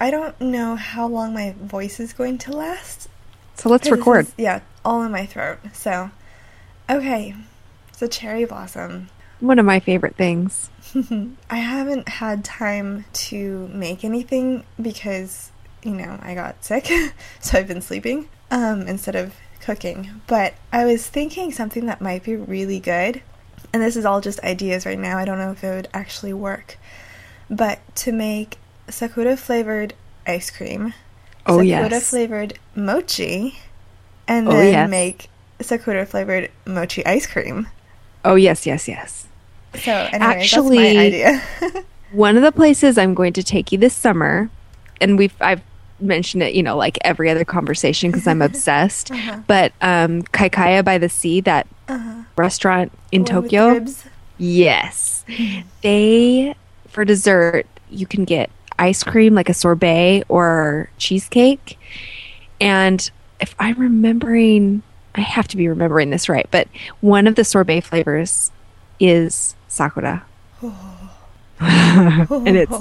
I 0.00 0.12
don't 0.12 0.40
know 0.40 0.76
how 0.76 1.08
long 1.08 1.34
my 1.34 1.56
voice 1.60 1.98
is 1.98 2.12
going 2.12 2.38
to 2.38 2.52
last. 2.52 3.08
So 3.56 3.68
let's 3.68 3.90
record. 3.90 4.26
is- 4.26 4.34
yeah, 4.38 4.60
all 4.84 5.02
in 5.02 5.10
my 5.10 5.26
throat. 5.26 5.58
So, 5.72 6.12
okay. 6.88 7.34
So, 7.96 8.06
cherry 8.06 8.44
blossom. 8.44 9.08
One 9.40 9.58
of 9.58 9.66
my 9.66 9.80
favorite 9.80 10.14
things. 10.14 10.70
I 11.50 11.56
haven't 11.56 12.08
had 12.08 12.44
time 12.44 13.06
to 13.12 13.66
make 13.68 14.04
anything 14.04 14.62
because, 14.80 15.50
you 15.82 15.94
know, 15.94 16.16
I 16.22 16.34
got 16.36 16.64
sick. 16.64 16.86
so 17.40 17.58
I've 17.58 17.66
been 17.66 17.82
sleeping 17.82 18.28
um, 18.52 18.82
instead 18.82 19.16
of 19.16 19.34
cooking. 19.60 20.20
But 20.28 20.54
I 20.72 20.84
was 20.84 21.04
thinking 21.08 21.50
something 21.50 21.86
that 21.86 22.00
might 22.00 22.22
be 22.22 22.36
really 22.36 22.78
good. 22.78 23.20
And 23.72 23.82
this 23.82 23.96
is 23.96 24.04
all 24.04 24.20
just 24.20 24.38
ideas 24.44 24.86
right 24.86 24.98
now. 24.98 25.18
I 25.18 25.24
don't 25.24 25.38
know 25.38 25.50
if 25.50 25.64
it 25.64 25.74
would 25.74 25.88
actually 25.92 26.32
work. 26.32 26.78
But 27.50 27.80
to 27.96 28.12
make 28.12 28.58
Sakura 28.90 29.36
flavored 29.36 29.94
ice 30.26 30.50
cream, 30.50 30.94
Oh, 31.46 31.58
Sakura 31.58 31.64
yes. 31.90 32.10
flavored 32.10 32.58
mochi, 32.74 33.58
and 34.26 34.48
Oh, 34.48 34.52
then 34.52 34.72
yes. 34.72 34.90
make 34.90 35.30
Sakura 35.60 36.06
flavored 36.06 36.50
mochi 36.66 37.04
ice 37.06 37.26
cream. 37.26 37.68
Oh, 38.24 38.34
yes, 38.34 38.66
yes, 38.66 38.88
yes. 38.88 39.26
So, 39.74 39.92
anyway, 39.92 40.18
Actually- 40.20 40.98
idea. 40.98 41.42
One 42.12 42.36
of 42.38 42.42
the 42.42 42.52
places 42.52 42.96
I'm 42.96 43.12
going 43.12 43.34
to 43.34 43.42
take 43.42 43.70
you 43.70 43.76
this 43.76 43.94
summer, 43.94 44.48
and 44.98 45.18
we've 45.18 45.34
I've 45.42 45.60
mentioned 46.00 46.42
it, 46.42 46.54
you 46.54 46.62
know, 46.62 46.74
like 46.76 46.96
every 47.02 47.28
other 47.28 47.44
conversation 47.44 48.10
because 48.10 48.26
I'm 48.26 48.40
obsessed. 48.50 49.10
Uh-huh. 49.10 49.40
But 49.46 49.72
um, 49.82 50.22
Kaikaya 50.22 50.82
by 50.82 50.96
the 50.96 51.10
Sea, 51.10 51.40
that 51.42 51.66
uh-huh. 51.86 52.22
restaurant 52.36 52.92
in 53.12 53.22
One 53.24 53.42
Tokyo, 53.42 53.84
yes, 54.38 55.24
they 55.82 56.54
for 56.88 57.04
dessert 57.04 57.66
you 57.90 58.06
can 58.06 58.24
get 58.24 58.48
ice 58.78 59.02
cream 59.02 59.34
like 59.34 59.48
a 59.48 59.54
sorbet 59.54 60.24
or 60.28 60.90
cheesecake, 60.98 61.78
and 62.60 63.10
if 63.40 63.54
I'm 63.58 63.78
remembering, 63.78 64.82
I 65.14 65.20
have 65.20 65.48
to 65.48 65.56
be 65.56 65.68
remembering 65.68 66.10
this 66.10 66.28
right, 66.28 66.46
but 66.50 66.68
one 67.00 67.26
of 67.26 67.34
the 67.34 67.44
sorbet 67.44 67.80
flavors 67.82 68.50
is 69.00 69.54
sakura, 69.68 70.24
and 71.60 72.56
it's 72.56 72.76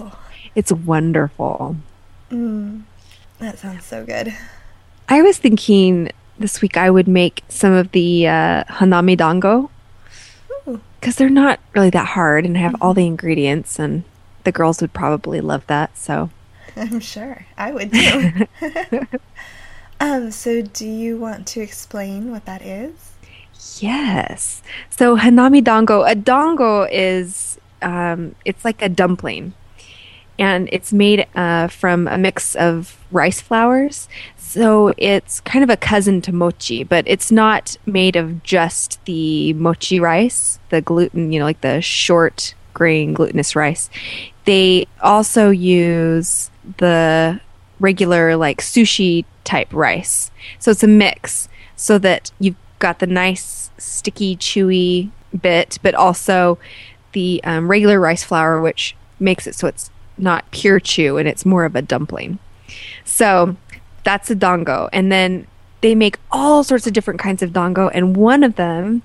it's 0.55 0.71
wonderful. 0.71 1.75
Mm, 2.31 2.83
that 3.39 3.59
sounds 3.59 3.85
so 3.85 4.05
good. 4.05 4.33
I 5.09 5.21
was 5.21 5.37
thinking 5.37 6.11
this 6.39 6.61
week 6.61 6.77
I 6.77 6.89
would 6.89 7.07
make 7.07 7.43
some 7.49 7.73
of 7.73 7.91
the 7.91 8.27
uh, 8.27 8.63
hanami 8.65 9.17
dango. 9.17 9.69
Because 10.99 11.15
they're 11.15 11.29
not 11.29 11.59
really 11.73 11.91
that 11.91 12.07
hard 12.07 12.43
and 12.43 12.57
have 12.57 12.75
all 12.81 12.93
the 12.93 13.05
ingredients, 13.05 13.79
and 13.79 14.03
the 14.47 14.51
girls 14.53 14.79
would 14.79 14.93
probably 14.93 15.41
love 15.41 15.67
that. 15.67 15.97
So, 15.97 16.29
I'm 16.77 17.01
sure 17.01 17.45
I 17.57 17.73
would 17.73 17.91
too. 17.91 18.47
um, 19.99 20.31
so 20.31 20.61
do 20.61 20.87
you 20.87 21.17
want 21.17 21.45
to 21.47 21.59
explain 21.59 22.31
what 22.31 22.45
that 22.45 22.61
is? 22.61 23.11
yes. 23.79 24.61
So 24.89 25.17
hanami 25.17 25.61
dango, 25.61 26.03
a 26.03 26.15
dango 26.15 26.83
is 26.83 27.59
um, 27.81 28.35
it's 28.45 28.63
like 28.63 28.81
a 28.81 28.87
dumpling, 28.87 29.53
and 30.39 30.69
it's 30.71 30.93
made 30.93 31.27
uh, 31.35 31.67
from 31.67 32.07
a 32.07 32.17
mix 32.17 32.55
of 32.55 32.97
rice 33.11 33.41
flours. 33.41 34.07
So 34.37 34.93
it's 34.97 35.41
kind 35.41 35.61
of 35.61 35.69
a 35.69 35.75
cousin 35.75 36.21
to 36.21 36.31
mochi, 36.31 36.85
but 36.85 37.03
it's 37.05 37.33
not 37.33 37.75
made 37.85 38.15
of 38.15 38.43
just 38.43 39.03
the 39.03 39.51
mochi 39.53 39.99
rice, 39.99 40.59
the 40.69 40.79
gluten, 40.81 41.33
you 41.33 41.39
know, 41.39 41.45
like 41.45 41.59
the 41.59 41.81
short 41.81 42.53
grain 42.77 43.11
glutinous 43.11 43.55
rice. 43.55 43.89
They 44.47 44.87
also 45.01 45.49
use 45.49 46.49
the 46.77 47.41
regular 47.81 48.37
like 48.37 48.61
sushi 48.61 49.25
type 49.43 49.67
rice. 49.73 50.31
So 50.57 50.71
it's 50.71 50.83
a 50.83 50.87
mix 50.87 51.49
so 51.75 51.97
that 51.99 52.31
you've 52.39 52.55
got 52.79 52.99
the 52.99 53.07
nice 53.07 53.69
sticky 53.77 54.37
chewy 54.37 55.11
bit, 55.41 55.79
but 55.83 55.95
also 55.95 56.57
the 57.11 57.41
um, 57.43 57.69
regular 57.69 57.99
rice 57.99 58.23
flour, 58.23 58.61
which 58.61 58.95
makes 59.19 59.47
it 59.47 59.55
so 59.55 59.67
it's 59.67 59.91
not 60.17 60.49
pure 60.51 60.79
chew 60.79 61.17
and 61.17 61.27
it's 61.27 61.45
more 61.45 61.65
of 61.65 61.75
a 61.75 61.81
dumpling. 61.81 62.39
So 63.03 63.57
that's 64.05 64.31
a 64.31 64.35
dango. 64.35 64.87
And 64.93 65.11
then 65.11 65.45
they 65.81 65.93
make 65.93 66.19
all 66.31 66.63
sorts 66.63 66.87
of 66.87 66.93
different 66.93 67.19
kinds 67.19 67.43
of 67.43 67.51
dango. 67.51 67.89
And 67.89 68.15
one 68.15 68.43
of 68.45 68.55
them 68.55 69.01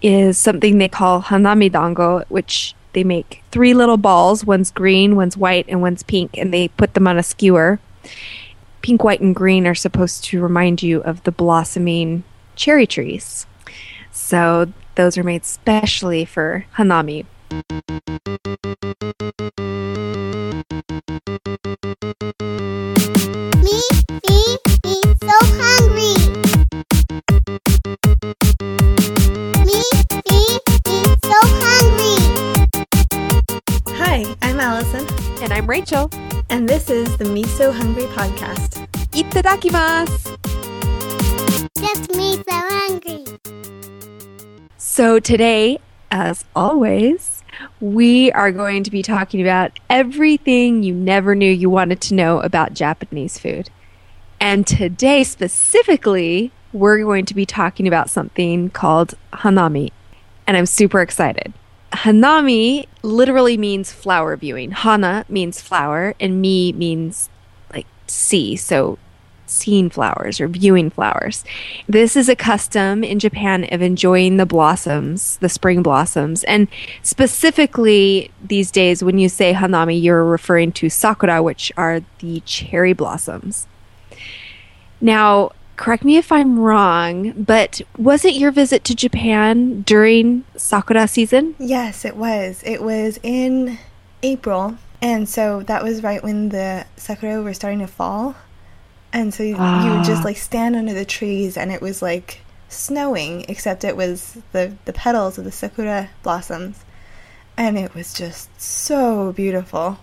is 0.00 0.38
something 0.38 0.78
they 0.78 0.88
call 0.88 1.22
hanami 1.22 1.72
dango, 1.72 2.24
which 2.28 2.75
they 2.96 3.04
make 3.04 3.42
three 3.50 3.74
little 3.74 3.98
balls. 3.98 4.46
One's 4.46 4.70
green, 4.70 5.16
one's 5.16 5.36
white, 5.36 5.66
and 5.68 5.82
one's 5.82 6.02
pink. 6.02 6.38
And 6.38 6.50
they 6.50 6.68
put 6.68 6.94
them 6.94 7.06
on 7.06 7.18
a 7.18 7.22
skewer. 7.22 7.78
Pink, 8.80 9.04
white, 9.04 9.20
and 9.20 9.36
green 9.36 9.66
are 9.66 9.74
supposed 9.74 10.24
to 10.24 10.40
remind 10.40 10.82
you 10.82 11.02
of 11.02 11.22
the 11.24 11.30
blossoming 11.30 12.24
cherry 12.54 12.86
trees. 12.86 13.46
So 14.10 14.72
those 14.94 15.18
are 15.18 15.22
made 15.22 15.44
specially 15.44 16.24
for 16.24 16.64
hanami. 16.76 17.26
Itadakimasu! 39.66 40.36
Me, 42.16 42.36
so 42.36 42.42
hungry. 42.48 43.24
So 44.76 45.18
today, 45.18 45.78
as 46.10 46.44
always, 46.54 47.42
we 47.80 48.30
are 48.32 48.52
going 48.52 48.84
to 48.84 48.90
be 48.90 49.02
talking 49.02 49.40
about 49.40 49.72
everything 49.90 50.82
you 50.82 50.94
never 50.94 51.34
knew 51.34 51.50
you 51.50 51.68
wanted 51.68 52.00
to 52.02 52.14
know 52.14 52.40
about 52.40 52.74
Japanese 52.74 53.38
food. 53.38 53.70
And 54.40 54.66
today, 54.66 55.24
specifically, 55.24 56.52
we're 56.72 57.02
going 57.02 57.24
to 57.26 57.34
be 57.34 57.46
talking 57.46 57.88
about 57.88 58.10
something 58.10 58.70
called 58.70 59.14
hanami. 59.32 59.90
And 60.46 60.56
I'm 60.56 60.66
super 60.66 61.00
excited. 61.00 61.52
Hanami 61.92 62.86
literally 63.02 63.56
means 63.56 63.90
flower 63.90 64.36
viewing. 64.36 64.70
Hana 64.72 65.24
means 65.28 65.60
flower, 65.60 66.14
and 66.20 66.40
mi 66.40 66.72
means 66.72 67.30
like 67.72 67.86
see. 68.06 68.56
So 68.56 68.98
seeing 69.46 69.88
flowers 69.90 70.40
or 70.40 70.48
viewing 70.48 70.90
flowers. 70.90 71.44
This 71.88 72.16
is 72.16 72.28
a 72.28 72.36
custom 72.36 73.02
in 73.02 73.18
Japan 73.18 73.66
of 73.72 73.82
enjoying 73.82 74.36
the 74.36 74.46
blossoms, 74.46 75.36
the 75.38 75.48
spring 75.48 75.82
blossoms. 75.82 76.44
And 76.44 76.68
specifically 77.02 78.30
these 78.42 78.70
days, 78.70 79.02
when 79.02 79.18
you 79.18 79.28
say 79.28 79.54
hanami, 79.54 80.00
you're 80.00 80.24
referring 80.24 80.72
to 80.72 80.90
sakura, 80.90 81.42
which 81.42 81.72
are 81.76 82.00
the 82.18 82.40
cherry 82.40 82.92
blossoms. 82.92 83.66
Now, 85.00 85.52
correct 85.76 86.04
me 86.04 86.16
if 86.16 86.32
I'm 86.32 86.58
wrong, 86.58 87.32
but 87.32 87.80
wasn't 87.98 88.34
your 88.34 88.50
visit 88.50 88.82
to 88.84 88.94
Japan 88.94 89.82
during 89.82 90.44
sakura 90.56 91.06
season? 91.06 91.54
Yes, 91.58 92.04
it 92.04 92.16
was. 92.16 92.62
It 92.64 92.82
was 92.82 93.18
in 93.22 93.78
April, 94.22 94.78
and 95.02 95.28
so 95.28 95.62
that 95.64 95.82
was 95.82 96.02
right 96.02 96.22
when 96.22 96.48
the 96.48 96.86
sakura 96.96 97.42
were 97.42 97.54
starting 97.54 97.80
to 97.80 97.86
fall. 97.86 98.34
And 99.16 99.32
so 99.32 99.42
you, 99.42 99.56
you 99.56 99.90
would 99.92 100.04
just 100.04 100.24
like 100.24 100.36
stand 100.36 100.76
under 100.76 100.92
the 100.92 101.06
trees, 101.06 101.56
and 101.56 101.72
it 101.72 101.80
was 101.80 102.02
like 102.02 102.42
snowing, 102.68 103.46
except 103.48 103.82
it 103.82 103.96
was 103.96 104.36
the 104.52 104.76
the 104.84 104.92
petals 104.92 105.38
of 105.38 105.44
the 105.44 105.52
sakura 105.52 106.10
blossoms, 106.22 106.84
and 107.56 107.78
it 107.78 107.94
was 107.94 108.12
just 108.12 108.50
so 108.60 109.32
beautiful. 109.32 109.96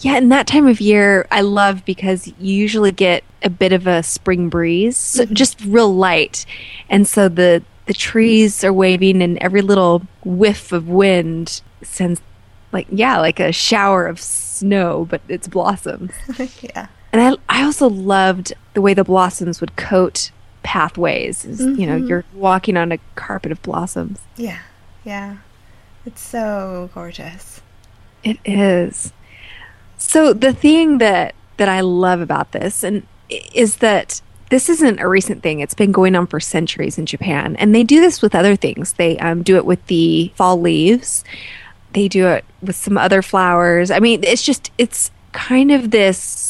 Yeah, 0.00 0.16
and 0.16 0.32
that 0.32 0.48
time 0.48 0.66
of 0.66 0.80
year 0.80 1.28
I 1.30 1.42
love 1.42 1.84
because 1.84 2.26
you 2.26 2.34
usually 2.52 2.90
get 2.90 3.22
a 3.44 3.48
bit 3.48 3.72
of 3.72 3.86
a 3.86 4.02
spring 4.02 4.48
breeze, 4.48 4.96
so 4.96 5.22
mm-hmm. 5.22 5.34
just 5.34 5.60
real 5.64 5.94
light. 5.94 6.44
And 6.88 7.06
so 7.06 7.28
the 7.28 7.62
the 7.86 7.94
trees 7.94 8.64
are 8.64 8.72
waving 8.72 9.22
and 9.22 9.38
every 9.38 9.62
little 9.62 10.02
whiff 10.24 10.72
of 10.72 10.88
wind 10.88 11.62
sends 11.82 12.20
like 12.72 12.88
yeah, 12.90 13.20
like 13.20 13.38
a 13.38 13.52
shower 13.52 14.08
of 14.08 14.18
snow, 14.20 15.06
but 15.08 15.20
it's 15.28 15.46
blossoms. 15.46 16.10
yeah. 16.60 16.88
And 17.12 17.20
I 17.48 17.60
I 17.60 17.64
also 17.64 17.88
loved 17.88 18.52
the 18.74 18.80
way 18.80 18.94
the 18.94 19.04
blossoms 19.04 19.60
would 19.60 19.76
coat 19.76 20.30
pathways. 20.62 21.44
It's, 21.44 21.60
You 21.60 21.86
know, 21.86 21.98
Mhm. 21.98 22.08
you're 22.08 22.24
walking 22.34 22.76
on 22.76 22.92
a 22.92 22.98
carpet 23.14 23.50
of 23.52 23.60
blossoms. 23.62 24.18
Yeah, 24.36 24.58
yeah. 25.04 25.36
It's 26.06 26.20
so 26.22 26.90
gorgeous. 26.94 27.60
It 28.22 28.38
is. 28.44 29.12
So 29.98 30.32
the 30.32 30.52
thing 30.52 30.98
that 30.98 31.34
that 31.56 31.68
I 31.68 31.80
love 31.80 32.20
about 32.20 32.52
this 32.52 32.82
and 32.82 33.02
is 33.28 33.76
that 33.76 34.20
this 34.48 34.68
isn't 34.68 34.98
a 34.98 35.06
recent 35.08 35.42
thing. 35.42 35.60
It's 35.60 35.74
been 35.74 35.92
going 35.92 36.16
on 36.16 36.26
for 36.26 36.40
centuries 36.40 36.98
in 36.98 37.06
Japan, 37.06 37.54
and 37.56 37.74
they 37.74 37.84
do 37.84 38.00
this 38.00 38.20
with 38.22 38.34
other 38.34 38.56
things. 38.56 38.94
They 38.94 39.18
um, 39.18 39.42
do 39.42 39.56
it 39.56 39.64
with 39.66 39.86
the 39.86 40.32
fall 40.34 40.60
leaves. 40.60 41.22
They 41.92 42.08
do 42.08 42.26
it 42.28 42.44
with 42.62 42.76
some 42.76 42.96
other 42.98 43.22
flowers. 43.22 43.90
I 43.90 44.00
mean, 44.00 44.24
it's 44.24 44.42
just 44.42 44.70
it's 44.78 45.10
kind 45.32 45.70
of 45.70 45.90
this 45.92 46.49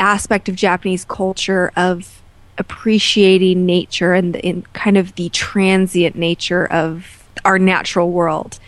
aspect 0.00 0.48
of 0.48 0.56
Japanese 0.56 1.04
culture 1.04 1.72
of 1.76 2.22
appreciating 2.58 3.64
nature 3.64 4.12
and 4.12 4.36
in 4.36 4.62
kind 4.72 4.96
of 4.96 5.14
the 5.14 5.28
transient 5.30 6.16
nature 6.16 6.66
of 6.66 7.24
our 7.44 7.58
natural 7.58 8.10
world 8.10 8.58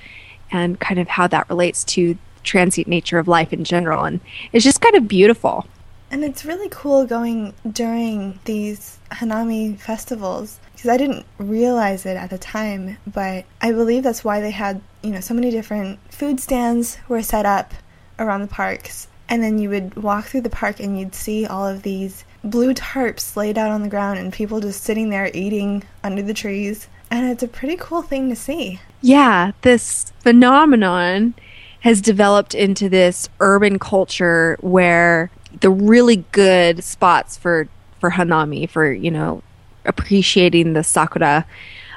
and 0.51 0.79
kind 0.81 1.01
of 1.01 1.09
how 1.09 1.27
that 1.27 1.49
relates 1.49 1.85
to 1.85 2.17
transient 2.45 2.89
nature 2.89 3.19
of 3.19 3.29
life 3.29 3.53
in 3.53 3.65
general 3.65 4.05
and 4.05 4.21
it's 4.53 4.65
just 4.65 4.81
kind 4.81 4.95
of 4.97 5.07
beautiful 5.07 5.67
And 6.13 6.23
it's 6.25 6.45
really 6.45 6.69
cool 6.69 7.07
going 7.07 7.55
during 7.71 8.39
these 8.45 8.99
Hanami 9.13 9.79
festivals 9.81 10.61
because 10.75 10.91
I 10.91 10.99
didn't 10.99 11.25
realize 11.39 12.05
it 12.05 12.19
at 12.19 12.29
the 12.29 12.37
time, 12.37 12.99
but 13.07 13.47
I 13.63 13.73
believe 13.73 14.03
that's 14.03 14.23
why 14.23 14.41
they 14.41 14.51
had, 14.51 14.83
you 15.03 15.11
know, 15.11 15.21
so 15.21 15.33
many 15.33 15.51
different 15.51 16.01
food 16.13 16.39
stands 16.39 16.99
were 17.09 17.23
set 17.23 17.47
up 17.47 17.73
around 18.19 18.43
the 18.43 18.47
parks. 18.49 19.09
And 19.29 19.43
then 19.43 19.59
you 19.59 19.71
would 19.71 19.95
walk 19.95 20.27
through 20.27 20.43
the 20.43 20.51
park 20.51 20.79
and 20.81 20.99
you'd 20.99 21.15
see 21.15 21.47
all 21.47 21.67
of 21.67 21.83
these 21.83 22.25
blue 22.45 22.75
tarps 22.75 23.37
laid 23.37 23.57
out 23.57 23.71
on 23.71 23.83
the 23.83 23.89
ground 23.89 24.19
and 24.19 24.33
people 24.33 24.61
just 24.61 24.83
sitting 24.83 25.11
there 25.11 25.31
eating 25.33 25.85
under 26.03 26.23
the 26.23 26.35
trees. 26.35 26.89
And 27.11 27.31
it's 27.31 27.43
a 27.43 27.49
pretty 27.49 27.77
cool 27.77 28.03
thing 28.03 28.29
to 28.31 28.37
see. 28.37 28.81
yeah 29.01 29.53
this 29.63 30.13
phenomenon 30.21 31.35
has 31.81 32.01
developed 32.01 32.55
into 32.55 32.89
this 32.89 33.29
urban 33.41 33.79
culture 33.79 34.57
where 34.61 35.31
the 35.61 35.71
really 35.71 36.25
good 36.33 36.83
spots 36.85 37.37
for 37.37 37.69
for 38.01 38.11
hanami 38.13 38.69
for 38.69 38.93
you 38.93 39.11
know 39.11 39.43
appreciating 39.85 40.73
the 40.73 40.85
sakura 40.85 41.45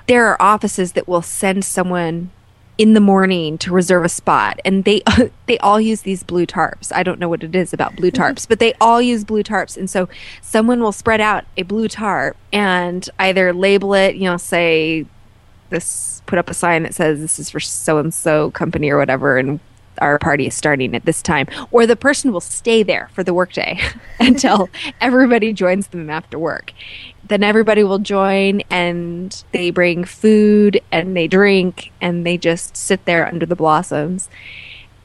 there 0.08 0.26
are 0.28 0.42
offices 0.42 0.94
that 0.94 1.08
will 1.08 1.22
send 1.22 1.64
someone 1.64 2.30
in 2.78 2.94
the 2.94 3.00
morning 3.00 3.58
to 3.60 3.72
reserve 3.72 4.06
a 4.06 4.10
spot. 4.10 4.60
And 4.66 4.84
they 4.84 5.02
they 5.46 5.58
all 5.60 5.80
use 5.80 6.02
these 6.02 6.24
blue 6.24 6.46
tarps. 6.46 6.92
I 6.94 7.04
don't 7.04 7.20
know 7.20 7.30
what 7.30 7.44
it 7.44 7.56
is 7.56 7.74
about 7.74 7.96
blue 7.96 8.12
mm-hmm. 8.12 8.22
tarps 8.22 8.48
but 8.48 8.60
they 8.60 8.74
all 8.82 9.02
use 9.02 9.24
blue 9.24 9.44
tarps. 9.44 9.78
And 9.78 9.90
so 9.90 10.10
someone 10.42 10.82
will 10.82 10.92
spread 10.92 11.22
out 11.22 11.46
a 11.58 11.64
blue 11.64 11.88
tarp 11.88 12.38
and 12.52 13.08
either 13.20 13.54
label 13.54 13.94
it 13.94 14.16
you 14.16 14.24
know 14.24 14.38
say 14.38 15.06
this 15.70 16.22
put 16.26 16.40
up 16.40 16.50
a 16.50 16.54
sign 16.54 16.84
that 16.84 16.94
says 16.94 17.20
this 17.20 17.40
is 17.40 17.50
for 17.50 17.60
so 17.60 17.98
and 17.98 18.14
so 18.14 18.52
company 18.52 18.90
or 18.90 18.98
whatever 18.98 19.38
and 19.38 19.60
our 20.00 20.20
party 20.20 20.48
is 20.48 20.54
starting 20.54 20.96
at 20.96 21.06
this 21.06 21.22
time 21.22 21.48
or 21.72 21.86
the 21.86 21.96
person 21.96 22.32
will 22.32 22.42
stay 22.42 22.84
there 22.84 23.10
for 23.14 23.24
the 23.24 23.34
workday 23.34 23.80
until 24.20 24.70
everybody 25.02 25.54
joins 25.54 25.88
them 25.88 26.10
after 26.10 26.38
work. 26.38 26.74
Then 27.28 27.44
everybody 27.44 27.84
will 27.84 28.00
join 28.00 28.62
and 28.70 29.44
they 29.52 29.72
bring 29.72 30.04
food 30.04 30.82
and 30.92 31.16
they 31.16 31.28
drink 31.28 31.92
and 32.02 32.26
they 32.26 32.38
just 32.38 32.78
sit 32.78 33.06
there 33.06 33.28
under 33.28 33.46
the 33.46 33.56
blossoms 33.56 34.30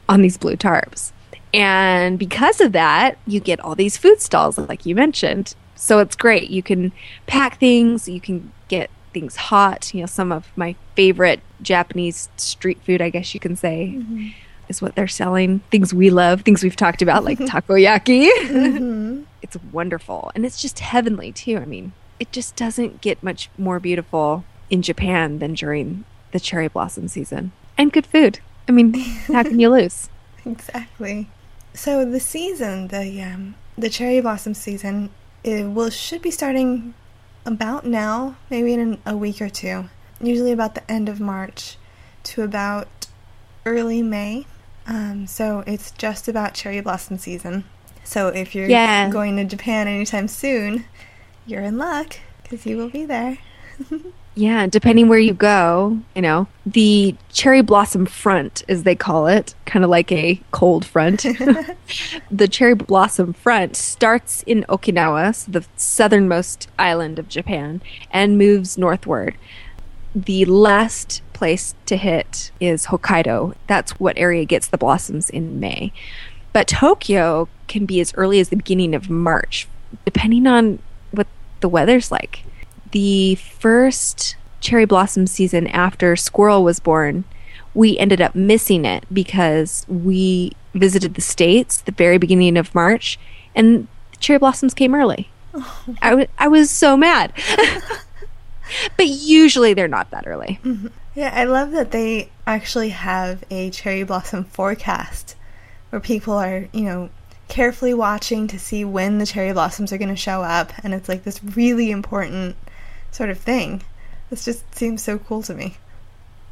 on 0.09 0.23
these 0.23 0.37
blue 0.37 0.57
tarps. 0.57 1.13
And 1.53 2.19
because 2.19 2.61
of 2.61 2.73
that 2.73 3.19
you 3.27 3.41
get 3.41 3.61
all 3.61 3.75
these 3.75 3.97
food 3.97 4.21
stalls 4.21 4.59
like 4.59 4.87
you 4.87 4.95
mentioned. 4.95 5.55
So 5.75 5.99
it's 5.99 6.15
great. 6.15 6.51
You 6.51 6.63
can 6.63 6.93
pack 7.27 7.59
things 7.59 8.09
you 8.09 8.21
can 8.21 8.53
get 8.69 8.91
things 9.15 9.37
hot. 9.37 9.93
You 9.95 10.01
know 10.01 10.07
some 10.07 10.31
of 10.31 10.47
my 10.57 10.77
favorite 10.95 11.41
japanese 11.63 12.29
street 12.37 12.79
food 12.85 13.01
i 13.01 13.11
guess 13.11 13.33
you 13.35 13.41
can 13.41 13.57
say 13.57 13.95
mm-hmm. 13.97 14.29
Is 14.71 14.81
what 14.81 14.95
they're 14.95 15.09
selling. 15.09 15.59
Things 15.71 15.93
we 15.93 16.09
love 16.09 16.43
things 16.43 16.63
we've 16.63 16.77
talked 16.77 17.03
about 17.03 17.25
like 17.25 17.39
takoyaki. 17.51 19.27
It's 19.43 19.57
wonderful. 19.73 20.31
And 20.35 20.47
it's 20.47 20.61
just 20.61 20.79
heavenly 20.79 21.33
too. 21.33 21.59
I 21.59 21.65
mean 21.65 21.93
it 22.19 22.31
just 22.33 22.57
doesn't 22.57 23.01
get 23.01 23.23
much 23.23 23.49
more 23.57 23.81
beautiful 23.81 24.45
in 24.69 24.83
japan 24.83 25.39
than 25.39 25.55
during 25.55 26.05
the 26.33 26.39
cherry 26.39 26.69
blossom 26.69 27.09
season. 27.09 27.53
And 27.77 27.93
good 27.93 28.07
food. 28.07 28.39
I 28.69 28.73
mean 28.73 28.95
how 28.95 29.43
can 29.43 29.59
you 29.59 29.71
lose? 29.79 30.09
Exactly. 30.47 31.29
So 31.75 32.05
the 32.05 32.21
season, 32.21 32.89
the 32.89 33.23
um, 33.23 33.55
the 33.77 33.91
cherry 33.91 34.21
blossom 34.21 34.55
season, 34.55 35.11
it 35.43 35.65
will 35.65 35.91
should 35.91 36.23
be 36.23 36.31
starting 36.31 36.95
about 37.47 37.87
now, 37.87 38.37
maybe 38.51 38.75
in 38.75 38.99
a 39.07 39.17
week 39.17 39.41
or 39.41 39.49
two. 39.49 39.89
Usually 40.21 40.53
about 40.53 40.75
the 40.75 40.91
end 40.91 41.09
of 41.09 41.21
March 41.21 41.77
to 42.25 42.43
about 42.43 43.07
early 43.65 44.03
May. 44.03 44.47
Um, 44.87 45.27
so 45.27 45.63
it's 45.67 45.91
just 45.93 46.29
about 46.29 46.55
cherry 46.55 46.81
blossom 46.81 47.19
season. 47.19 47.65
So 48.05 48.29
if 48.29 48.55
you're 48.55 48.69
Yeah. 48.69 49.09
going 49.11 49.37
to 49.37 49.45
Japan 49.45 49.87
anytime 49.87 50.27
soon, 50.29 50.85
you're 51.47 51.63
in 51.63 51.79
luck 51.79 52.17
because 52.43 52.67
you 52.67 52.77
will 52.77 52.91
be 52.91 53.05
there. 53.05 53.39
Yeah, 54.37 54.69
depending 54.69 55.09
where 55.09 55.19
you 55.19 55.35
go, 55.35 55.99
you 56.15 56.23
know, 56.23 56.47
the 56.65 57.17
cherry 57.33 57.63
blossom 57.63 58.07
front, 58.07 58.63
as 58.69 58.85
they 58.85 58.95
call 58.95 59.27
it, 59.27 59.55
kind 59.67 59.85
of 59.85 59.91
like 59.91 60.11
a 60.13 60.41
cold 60.53 60.85
front. 60.85 61.23
the 62.31 62.49
cherry 62.49 62.75
blossom 62.75 63.33
front 63.33 63.75
starts 63.77 64.43
in 64.45 64.65
Okinawa, 64.69 65.35
so 65.35 65.51
the 65.51 65.65
southernmost 65.77 66.69
island 66.79 67.19
of 67.19 67.29
Japan, 67.29 67.83
and 68.13 68.39
moves 68.39 68.79
northward. 68.79 69.35
The 70.15 70.45
last 70.45 71.23
place 71.33 71.75
to 71.87 71.97
hit 71.97 72.51
is 72.61 72.87
Hokkaido. 72.87 73.55
That's 73.67 73.93
what 73.93 74.19
area 74.19 74.45
gets 74.45 74.67
the 74.67 74.79
blossoms 74.79 75.31
in 75.31 75.61
May. 75.61 75.93
But 76.53 76.67
Tokyo 76.67 77.49
can 77.69 77.87
be 77.87 78.01
as 78.01 78.13
early 78.15 78.41
as 78.41 78.49
the 78.49 78.57
beginning 78.57 78.95
of 78.95 79.09
March, 79.09 79.69
depending 80.05 80.47
on 80.47 80.81
what 81.13 81.29
the 81.61 81.69
weather's 81.69 82.11
like 82.11 82.45
the 82.93 83.37
first 83.37 84.37
cherry 84.61 84.85
blossom 84.85 85.27
season 85.27 85.67
after 85.69 86.17
Squirrel 86.17 86.65
was 86.65 86.81
born, 86.81 87.25
we 87.75 87.99
ended 87.99 88.21
up 88.21 88.35
missing 88.35 88.85
it 88.85 89.05
because 89.13 89.87
we 89.89 90.53
visited 90.75 91.15
the 91.15 91.21
States 91.21 91.81
the 91.81 91.93
very 91.93 92.19
beginning 92.19 92.57
of 92.57 92.75
March 92.75 93.19
and 93.55 93.87
cherry 94.19 94.39
blossoms 94.39 94.75
came 94.75 94.95
early. 94.95 95.31
Oh. 95.55 95.83
I, 96.03 96.11
w- 96.11 96.29
I 96.39 96.49
was 96.49 96.71
so 96.71 96.97
mad. 96.97 97.33
but 98.97 99.07
usually 99.07 99.75
they're 99.75 99.89
not 99.89 100.11
that 100.11 100.27
early. 100.27 100.59
Mm-hmm. 100.65 100.89
Yeah, 101.15 101.33
I 101.35 101.45
love 101.45 101.73
that 101.73 101.91
they 101.91 102.31
actually 102.47 102.91
have 102.91 103.43
a 103.51 103.71
cherry 103.71 104.05
blossom 104.05 104.45
forecast 104.45 105.37
where 105.91 106.01
people 106.01 106.35
are, 106.35 106.69
you 106.73 106.83
know, 106.83 107.11
carefully 107.49 107.93
watching 107.93 108.47
to 108.47 108.59
see 108.59 108.85
when 108.85 109.19
the 109.19 109.27
cherry 109.27 109.53
blossoms 109.53 109.93
are 109.93 109.99
going 109.99 110.09
to 110.09 110.17
show 110.17 110.43
up. 110.43 110.73
And 110.85 110.95
it's 110.95 111.09
like 111.09 111.25
this 111.25 111.43
really 111.43 111.91
important 111.91 112.57
sort 113.11 113.31
of 113.31 113.39
thing. 113.39 113.83
This 114.31 114.45
just 114.45 114.75
seems 114.75 115.03
so 115.03 115.19
cool 115.19 115.43
to 115.43 115.55
me. 115.55 115.77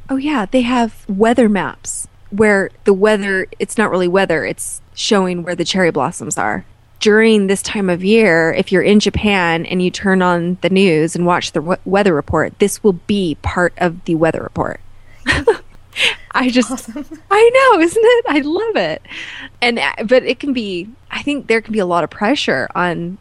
Oh 0.09 0.17
yeah, 0.17 0.45
they 0.45 0.61
have 0.61 1.07
weather 1.07 1.47
maps 1.47 2.07
where 2.29 2.69
the 2.83 2.93
weather 2.93 3.47
it's 3.57 3.77
not 3.77 3.89
really 3.89 4.07
weather, 4.07 4.43
it's 4.43 4.81
showing 4.93 5.43
where 5.43 5.55
the 5.55 5.63
cherry 5.63 5.91
blossoms 5.91 6.37
are. 6.37 6.65
During 6.99 7.47
this 7.47 7.61
time 7.61 7.89
of 7.89 8.03
year, 8.03 8.53
if 8.53 8.71
you're 8.71 8.81
in 8.81 8.99
Japan 8.99 9.65
and 9.65 9.81
you 9.81 9.89
turn 9.89 10.21
on 10.21 10.57
the 10.61 10.69
news 10.69 11.15
and 11.15 11.25
watch 11.25 11.53
the 11.53 11.61
w- 11.61 11.79
weather 11.85 12.13
report, 12.13 12.59
this 12.59 12.83
will 12.83 12.93
be 12.93 13.35
part 13.41 13.73
of 13.77 14.03
the 14.05 14.15
weather 14.15 14.41
report. 14.41 14.81
I 16.31 16.49
just 16.49 16.71
Awesome. 16.71 17.05
I 17.31 17.49
know, 17.53 17.79
isn't 17.81 18.03
it? 18.03 18.25
I 18.27 18.39
love 18.39 18.75
it. 18.75 19.01
And 19.61 19.79
uh, 19.79 19.93
but 20.05 20.23
it 20.23 20.39
can 20.39 20.53
be 20.53 20.89
I 21.11 21.21
think 21.23 21.47
there 21.47 21.61
can 21.61 21.73
be 21.73 21.79
a 21.79 21.85
lot 21.85 22.03
of 22.03 22.09
pressure 22.09 22.69
on 22.75 23.17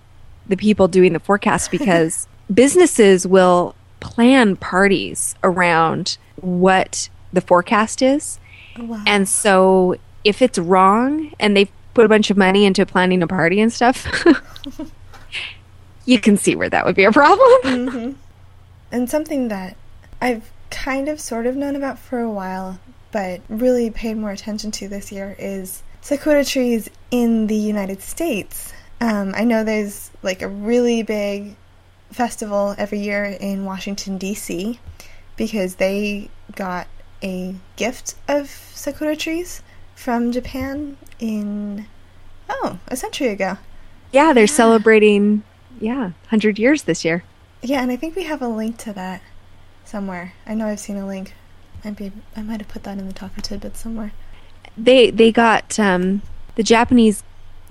the 0.46 0.56
people 0.56 0.88
doing 0.88 1.12
the 1.12 1.20
forecast 1.20 1.70
because 1.76 2.26
businesses 2.52 3.26
will 3.26 3.74
plan 4.00 4.56
parties 4.56 5.34
around 5.42 6.18
what 6.36 7.08
the 7.32 7.40
forecast 7.40 8.02
is. 8.02 8.38
Wow. 8.78 9.02
And 9.06 9.28
so 9.28 9.96
if 10.24 10.42
it's 10.42 10.58
wrong 10.58 11.32
and 11.40 11.56
they've 11.56 11.72
put 11.98 12.06
a 12.06 12.08
bunch 12.08 12.30
of 12.30 12.36
money 12.36 12.64
into 12.64 12.86
planning 12.86 13.24
a 13.24 13.26
party 13.26 13.60
and 13.60 13.72
stuff, 13.72 14.06
you 16.04 16.20
can 16.20 16.36
see 16.36 16.54
where 16.54 16.68
that 16.70 16.86
would 16.86 16.94
be 16.94 17.02
a 17.02 17.10
problem. 17.10 18.16
And 18.90 19.10
something 19.10 19.48
that 19.48 19.76
I've 20.22 20.50
kind 20.70 21.10
of 21.10 21.20
sort 21.20 21.46
of 21.46 21.56
known 21.56 21.76
about 21.76 21.98
for 21.98 22.20
a 22.20 22.30
while, 22.30 22.78
but 23.12 23.42
really 23.50 23.90
paid 23.90 24.16
more 24.16 24.30
attention 24.30 24.70
to 24.70 24.88
this 24.88 25.12
year 25.12 25.36
is 25.38 25.82
sakura 26.00 26.42
trees 26.42 26.88
in 27.10 27.48
the 27.48 27.56
United 27.56 28.00
States. 28.00 28.72
Um, 28.98 29.34
I 29.36 29.44
know 29.44 29.62
there's 29.62 30.10
like 30.22 30.40
a 30.40 30.48
really 30.48 31.02
big 31.02 31.56
festival 32.10 32.74
every 32.78 33.00
year 33.00 33.24
in 33.24 33.66
Washington, 33.66 34.16
D.C., 34.16 34.80
because 35.36 35.74
they 35.74 36.30
got 36.54 36.86
a 37.22 37.56
gift 37.76 38.14
of 38.26 38.48
sakura 38.72 39.16
trees 39.16 39.62
from 39.98 40.30
Japan 40.30 40.96
in, 41.18 41.84
oh, 42.48 42.78
a 42.86 42.96
century 42.96 43.28
ago. 43.28 43.58
yeah, 44.12 44.32
they're 44.32 44.46
celebrating, 44.46 45.42
yeah, 45.80 46.02
100 46.30 46.56
years 46.56 46.84
this 46.84 47.04
year. 47.04 47.24
Yeah, 47.62 47.82
and 47.82 47.90
I 47.90 47.96
think 47.96 48.14
we 48.14 48.22
have 48.22 48.40
a 48.40 48.46
link 48.46 48.78
to 48.78 48.92
that 48.92 49.20
somewhere. 49.84 50.34
I 50.46 50.54
know 50.54 50.68
I've 50.68 50.78
seen 50.78 50.96
a 50.96 51.06
link. 51.06 51.34
Might 51.84 51.96
be, 51.96 52.12
I 52.36 52.42
might 52.42 52.60
have 52.60 52.68
put 52.68 52.84
that 52.84 52.96
in 52.96 53.08
the 53.08 53.12
talker 53.12 53.40
tidbits 53.40 53.80
somewhere. 53.80 54.12
They 54.76 55.10
they 55.10 55.32
got 55.32 55.78
um, 55.80 56.22
the 56.54 56.62
Japanese 56.62 57.24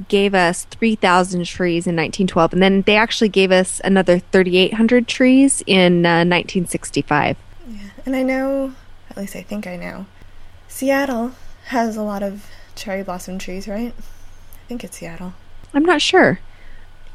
gave 0.10 0.36
us 0.36 0.66
3,000 0.66 1.46
trees 1.46 1.88
in 1.88 1.96
1912 1.96 2.54
and 2.54 2.62
then 2.62 2.82
they 2.84 2.98
actually 2.98 3.30
gave 3.30 3.52
us 3.52 3.82
another 3.84 4.20
3,800 4.20 5.08
trees 5.08 5.64
in 5.66 6.06
uh, 6.06 6.28
1965. 6.28 7.38
Yeah, 7.68 7.78
and 8.06 8.16
I 8.16 8.22
know, 8.22 8.74
at 9.10 9.18
least 9.18 9.36
I 9.36 9.42
think 9.42 9.66
I 9.66 9.78
know, 9.78 10.06
Seattle 10.68 11.32
has 11.68 11.96
a 11.98 12.02
lot 12.02 12.24
of 12.24 12.46
cherry 12.76 13.04
blossom 13.04 13.38
trees, 13.40 13.68
right? 13.68 13.94
I 13.98 14.68
think 14.68 14.84
it's 14.84 14.98
Seattle. 14.98 15.34
I'm 15.74 15.86
not 15.86 16.02
sure. 16.02 16.40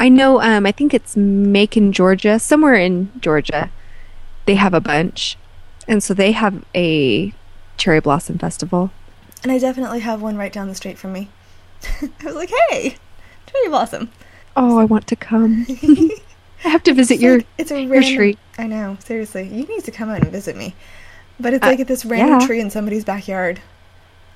I 0.00 0.08
know. 0.08 0.40
Um, 0.40 0.66
I 0.66 0.72
think 0.72 0.92
it's 0.94 1.16
Macon, 1.16 1.92
Georgia, 1.92 2.38
somewhere 2.38 2.74
in 2.74 3.10
Georgia. 3.20 3.70
They 4.46 4.56
have 4.56 4.74
a 4.74 4.80
bunch, 4.80 5.36
and 5.86 6.02
so 6.02 6.12
they 6.14 6.32
have 6.32 6.64
a 6.74 7.32
cherry 7.76 8.00
blossom 8.00 8.38
festival. 8.38 8.90
And 9.42 9.52
I 9.52 9.58
definitely 9.58 10.00
have 10.00 10.20
one 10.22 10.36
right 10.36 10.52
down 10.52 10.68
the 10.68 10.74
street 10.74 10.98
from 10.98 11.12
me. 11.12 11.28
I 12.02 12.10
was 12.24 12.34
like, 12.34 12.50
hey, 12.70 12.96
cherry 13.46 13.68
blossom. 13.68 14.10
Oh, 14.56 14.78
I 14.78 14.84
want 14.84 15.06
to 15.08 15.16
come. 15.16 15.66
I 16.64 16.68
have 16.68 16.82
to 16.84 16.94
visit 16.94 17.14
It's 17.14 17.22
your 17.22 17.36
like- 17.38 17.46
it's 17.58 17.70
a 17.72 17.86
random, 17.86 18.14
tree. 18.14 18.38
I 18.58 18.66
know, 18.66 18.96
seriously. 19.04 19.44
You 19.48 19.64
need 19.66 19.84
to 19.84 19.90
come 19.90 20.10
out 20.10 20.20
and 20.22 20.30
visit 20.30 20.56
me. 20.56 20.74
But 21.40 21.54
it's 21.54 21.64
Uh, 21.64 21.70
like 21.70 21.80
at 21.80 21.88
this 21.88 22.04
random 22.04 22.40
yeah. 22.40 22.46
tree 22.46 22.60
in 22.60 22.70
somebody's 22.70 23.04
backyard. 23.04 23.60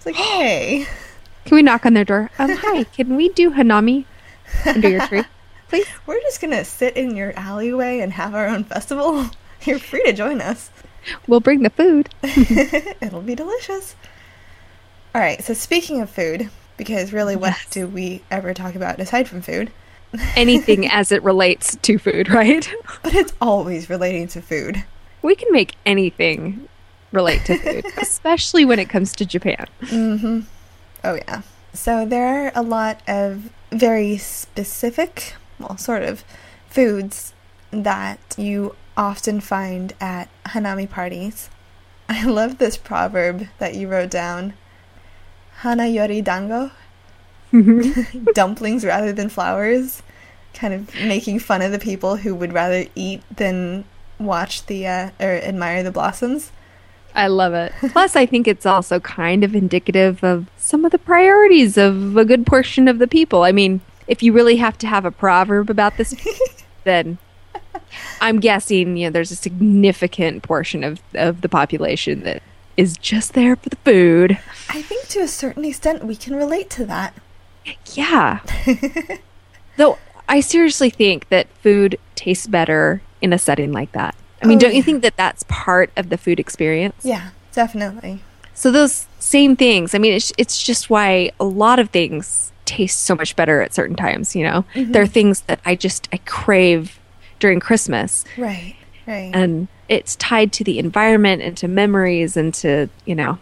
It's 0.06 0.16
like, 0.18 0.26
hey. 0.26 0.86
Can 1.46 1.56
we 1.56 1.62
knock 1.62 1.84
on 1.84 1.94
their 1.94 2.04
door? 2.04 2.30
Um, 2.38 2.50
hi. 2.56 2.84
Can 2.84 3.16
we 3.16 3.28
do 3.30 3.50
hanami 3.50 4.04
under 4.64 4.88
your 4.88 5.04
tree, 5.06 5.22
please? 5.68 5.86
We're 6.06 6.20
just 6.20 6.40
gonna 6.40 6.64
sit 6.64 6.96
in 6.96 7.16
your 7.16 7.32
alleyway 7.36 8.00
and 8.00 8.12
have 8.12 8.34
our 8.34 8.46
own 8.46 8.64
festival. 8.64 9.26
You're 9.64 9.78
free 9.80 10.04
to 10.04 10.12
join 10.12 10.40
us. 10.40 10.70
We'll 11.26 11.40
bring 11.40 11.62
the 11.62 11.70
food. 11.70 12.08
It'll 12.22 13.20
be 13.22 13.34
delicious. 13.34 13.96
All 15.14 15.20
right, 15.20 15.42
so 15.42 15.54
speaking 15.54 16.00
of 16.00 16.10
food, 16.10 16.50
because 16.76 17.12
really, 17.12 17.36
what 17.36 17.50
Yes. 17.50 17.66
do 17.70 17.86
we 17.88 18.22
ever 18.30 18.52
talk 18.54 18.74
about 18.74 19.00
aside 19.00 19.28
from 19.28 19.40
food? 19.40 19.72
Anything 20.36 20.88
as 20.88 21.10
it 21.10 21.22
relates 21.22 21.76
to 21.82 21.98
food, 21.98 22.28
right? 22.28 22.68
But 23.02 23.14
it's 23.14 23.32
always 23.40 23.88
relating 23.90 24.28
to 24.28 24.42
food. 24.42 24.84
We 25.22 25.34
can 25.34 25.50
make 25.52 25.74
anything 25.84 26.68
relate 27.16 27.44
to 27.46 27.56
food, 27.56 27.84
especially 27.96 28.64
when 28.64 28.78
it 28.78 28.88
comes 28.88 29.12
to 29.16 29.24
Japan. 29.24 29.66
Mm-hmm. 29.80 30.40
Oh 31.02 31.14
yeah. 31.14 31.42
So 31.72 32.06
there 32.06 32.46
are 32.46 32.52
a 32.54 32.62
lot 32.62 33.00
of 33.08 33.50
very 33.72 34.16
specific, 34.18 35.34
well, 35.58 35.76
sort 35.76 36.02
of, 36.02 36.24
foods 36.68 37.32
that 37.70 38.18
you 38.38 38.76
often 38.96 39.40
find 39.40 39.94
at 40.00 40.28
hanami 40.46 40.88
parties. 40.88 41.50
I 42.08 42.24
love 42.24 42.58
this 42.58 42.76
proverb 42.76 43.48
that 43.58 43.74
you 43.74 43.88
wrote 43.88 44.10
down. 44.10 44.54
Hana 45.60 45.86
yori 45.86 46.20
dango, 46.20 46.70
dumplings 48.34 48.84
rather 48.84 49.12
than 49.12 49.28
flowers, 49.30 50.02
kind 50.54 50.74
of 50.74 50.94
making 50.94 51.38
fun 51.38 51.62
of 51.62 51.72
the 51.72 51.78
people 51.78 52.16
who 52.16 52.34
would 52.34 52.52
rather 52.52 52.84
eat 52.94 53.22
than 53.34 53.84
watch 54.18 54.66
the 54.66 54.86
uh, 54.86 55.10
or 55.20 55.30
admire 55.30 55.82
the 55.82 55.90
blossoms. 55.90 56.52
I 57.16 57.28
love 57.28 57.54
it. 57.54 57.72
Plus, 57.92 58.14
I 58.14 58.26
think 58.26 58.46
it's 58.46 58.66
also 58.66 59.00
kind 59.00 59.42
of 59.42 59.56
indicative 59.56 60.22
of 60.22 60.46
some 60.58 60.84
of 60.84 60.92
the 60.92 60.98
priorities 60.98 61.76
of 61.76 62.16
a 62.16 62.24
good 62.24 62.46
portion 62.46 62.86
of 62.86 62.98
the 62.98 63.08
people. 63.08 63.42
I 63.42 63.52
mean, 63.52 63.80
if 64.06 64.22
you 64.22 64.32
really 64.32 64.56
have 64.56 64.76
to 64.78 64.86
have 64.86 65.04
a 65.04 65.10
proverb 65.10 65.70
about 65.70 65.96
this, 65.96 66.14
then 66.84 67.18
I'm 68.20 68.38
guessing 68.38 68.96
you 68.96 69.06
know 69.06 69.10
there's 69.10 69.30
a 69.30 69.36
significant 69.36 70.42
portion 70.42 70.84
of 70.84 71.00
of 71.14 71.40
the 71.40 71.48
population 71.48 72.22
that 72.24 72.42
is 72.76 72.98
just 72.98 73.32
there 73.32 73.56
for 73.56 73.70
the 73.70 73.76
food. 73.76 74.38
I 74.68 74.82
think 74.82 75.08
to 75.08 75.20
a 75.20 75.28
certain 75.28 75.64
extent 75.64 76.04
we 76.04 76.16
can 76.16 76.36
relate 76.36 76.68
to 76.70 76.84
that. 76.86 77.14
Yeah. 77.94 78.40
Though 79.76 79.98
I 80.28 80.40
seriously 80.40 80.90
think 80.90 81.28
that 81.30 81.48
food 81.62 81.98
tastes 82.14 82.46
better 82.46 83.00
in 83.22 83.32
a 83.32 83.38
setting 83.38 83.72
like 83.72 83.92
that. 83.92 84.14
I 84.42 84.46
mean, 84.46 84.58
Oh, 84.58 84.60
don't 84.60 84.74
you 84.74 84.82
think 84.82 85.02
that 85.02 85.16
that's 85.16 85.44
part 85.48 85.90
of 85.96 86.08
the 86.10 86.18
food 86.18 86.38
experience? 86.38 86.96
Yeah, 87.04 87.30
definitely. 87.52 88.20
So 88.54 88.70
those 88.70 89.06
same 89.18 89.56
things. 89.56 89.94
I 89.94 89.98
mean, 89.98 90.12
it's 90.12 90.32
it's 90.38 90.62
just 90.62 90.88
why 90.90 91.30
a 91.40 91.44
lot 91.44 91.78
of 91.78 91.90
things 91.90 92.52
taste 92.64 93.00
so 93.00 93.14
much 93.14 93.36
better 93.36 93.60
at 93.62 93.72
certain 93.74 93.96
times. 93.96 94.34
You 94.36 94.44
know, 94.44 94.64
there 94.74 95.02
are 95.02 95.06
things 95.06 95.42
that 95.42 95.60
I 95.64 95.74
just 95.74 96.08
I 96.12 96.18
crave 96.26 96.98
during 97.38 97.60
Christmas, 97.60 98.24
Right, 98.38 98.76
right. 99.06 99.30
and 99.34 99.68
it's 99.88 100.16
tied 100.16 100.52
to 100.54 100.64
the 100.64 100.78
environment 100.78 101.42
and 101.42 101.56
to 101.58 101.68
memories 101.68 102.36
and 102.36 102.52
to 102.54 102.88
you 103.04 103.14
know. 103.14 103.38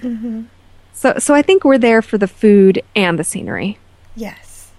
hmm 0.00 0.42
So 0.92 1.14
so 1.18 1.34
I 1.34 1.42
think 1.42 1.64
we're 1.64 1.78
there 1.78 2.02
for 2.02 2.18
the 2.18 2.28
food 2.28 2.82
and 2.96 3.18
the 3.18 3.24
scenery. 3.24 3.78
Yes. 4.16 4.70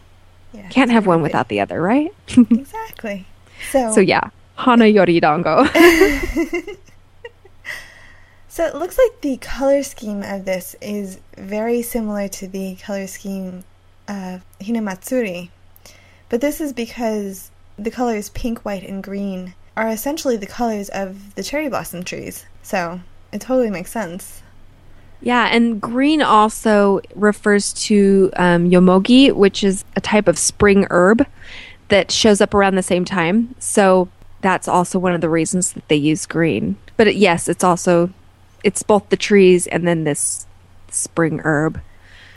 yes. 0.53 0.71
Can't 0.71 0.91
have 0.91 1.07
one 1.07 1.21
without 1.21 1.47
the 1.47 1.59
other, 1.61 1.81
right? 1.81 2.13
Exactly. 2.51 3.25
So, 3.71 3.91
so 3.93 4.01
yeah, 4.01 4.29
hana 4.61 4.85
yori 4.85 5.19
dango. 5.19 5.65
so 8.47 8.65
it 8.65 8.75
looks 8.75 8.97
like 8.97 9.21
the 9.21 9.37
color 9.37 9.81
scheme 9.81 10.21
of 10.21 10.45
this 10.45 10.75
is 10.81 11.19
very 11.35 11.81
similar 11.81 12.27
to 12.27 12.47
the 12.47 12.75
color 12.75 13.07
scheme 13.07 13.63
of 14.07 14.45
Hinamatsuri. 14.59 15.49
But 16.29 16.41
this 16.41 16.61
is 16.61 16.73
because 16.73 17.49
the 17.77 17.89
colors 17.89 18.29
pink, 18.29 18.63
white, 18.63 18.83
and 18.83 19.03
green 19.03 19.55
are 19.75 19.89
essentially 19.89 20.37
the 20.37 20.45
colors 20.45 20.89
of 20.89 21.33
the 21.35 21.43
cherry 21.43 21.67
blossom 21.67 22.03
trees. 22.03 22.45
So 22.61 23.01
it 23.31 23.41
totally 23.41 23.71
makes 23.71 23.91
sense. 23.91 24.43
Yeah, 25.21 25.47
and 25.51 25.81
green 25.81 26.21
also 26.21 27.01
refers 27.15 27.73
to 27.85 28.31
um, 28.35 28.69
yomogi, 28.69 29.31
which 29.31 29.63
is 29.63 29.85
a 29.95 30.01
type 30.01 30.27
of 30.27 30.37
spring 30.37 30.85
herb 30.89 31.25
that 31.89 32.11
shows 32.11 32.41
up 32.41 32.53
around 32.53 32.75
the 32.75 32.83
same 32.83 33.05
time. 33.05 33.55
So 33.59 34.09
that's 34.41 34.67
also 34.67 34.99
one 34.99 35.13
of 35.13 35.21
the 35.21 35.29
reasons 35.29 35.73
that 35.73 35.87
they 35.87 35.95
use 35.95 36.25
green. 36.25 36.77
But 36.97 37.07
it, 37.07 37.15
yes, 37.15 37.47
it's 37.47 37.63
also 37.63 38.11
it's 38.63 38.83
both 38.83 39.09
the 39.09 39.17
trees 39.17 39.67
and 39.67 39.87
then 39.87 40.03
this 40.03 40.45
spring 40.89 41.39
herb. 41.43 41.81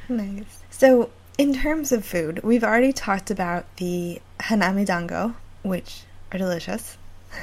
Nice. 0.09 0.61
So, 0.71 1.11
in 1.39 1.55
terms 1.55 1.93
of 1.93 2.05
food, 2.05 2.43
we've 2.43 2.65
already 2.65 2.93
talked 2.93 3.31
about 3.31 3.65
the 3.77 4.21
hanami 4.41 4.85
dango, 4.87 5.35
which 5.63 6.03
are 6.33 6.39
delicious. 6.39 6.97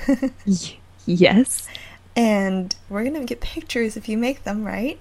Yes, 1.06 1.68
And 2.15 2.75
we're 2.89 3.01
going 3.03 3.15
to 3.15 3.25
get 3.25 3.41
pictures 3.41 3.98
if 3.98 4.08
you 4.08 4.18
make 4.18 4.44
them, 4.44 4.63
right? 4.65 5.00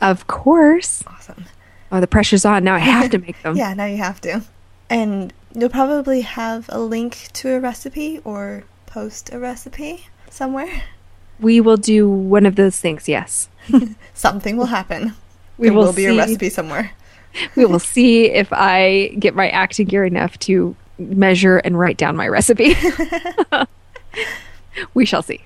of 0.00 0.26
course. 0.26 1.02
Awesome. 1.06 1.46
Oh, 1.90 2.00
the 2.00 2.06
pressure's 2.06 2.44
on 2.44 2.64
now. 2.64 2.74
I 2.74 2.80
have 2.80 3.10
to 3.10 3.18
make 3.18 3.40
them. 3.42 3.56
Yeah, 3.56 3.74
now 3.74 3.86
you 3.86 3.96
have 3.96 4.20
to. 4.22 4.42
And 4.90 5.32
you'll 5.54 5.68
probably 5.70 6.20
have 6.20 6.66
a 6.68 6.78
link 6.80 7.28
to 7.34 7.54
a 7.54 7.60
recipe 7.60 8.20
or 8.24 8.64
post 8.96 9.30
a 9.30 9.38
recipe 9.38 10.06
somewhere. 10.30 10.84
We 11.38 11.60
will 11.60 11.76
do 11.76 12.08
one 12.08 12.46
of 12.46 12.56
those 12.56 12.80
things. 12.80 13.10
Yes, 13.10 13.50
Something 14.14 14.56
will 14.56 14.72
happen. 14.72 15.12
we 15.58 15.68
there 15.68 15.76
will 15.76 15.84
will 15.84 15.92
be 15.92 16.06
a 16.06 16.16
recipe 16.16 16.48
somewhere. 16.48 16.92
we 17.56 17.66
will 17.66 17.78
see 17.78 18.30
if 18.30 18.48
I 18.52 19.08
get 19.18 19.34
my 19.34 19.50
acting 19.50 19.86
gear 19.86 20.06
enough 20.06 20.38
to 20.48 20.74
measure 20.98 21.58
and 21.58 21.78
write 21.78 21.98
down 21.98 22.16
my 22.16 22.26
recipe. 22.26 22.74
we 24.94 25.04
shall 25.04 25.22
see. 25.22 25.42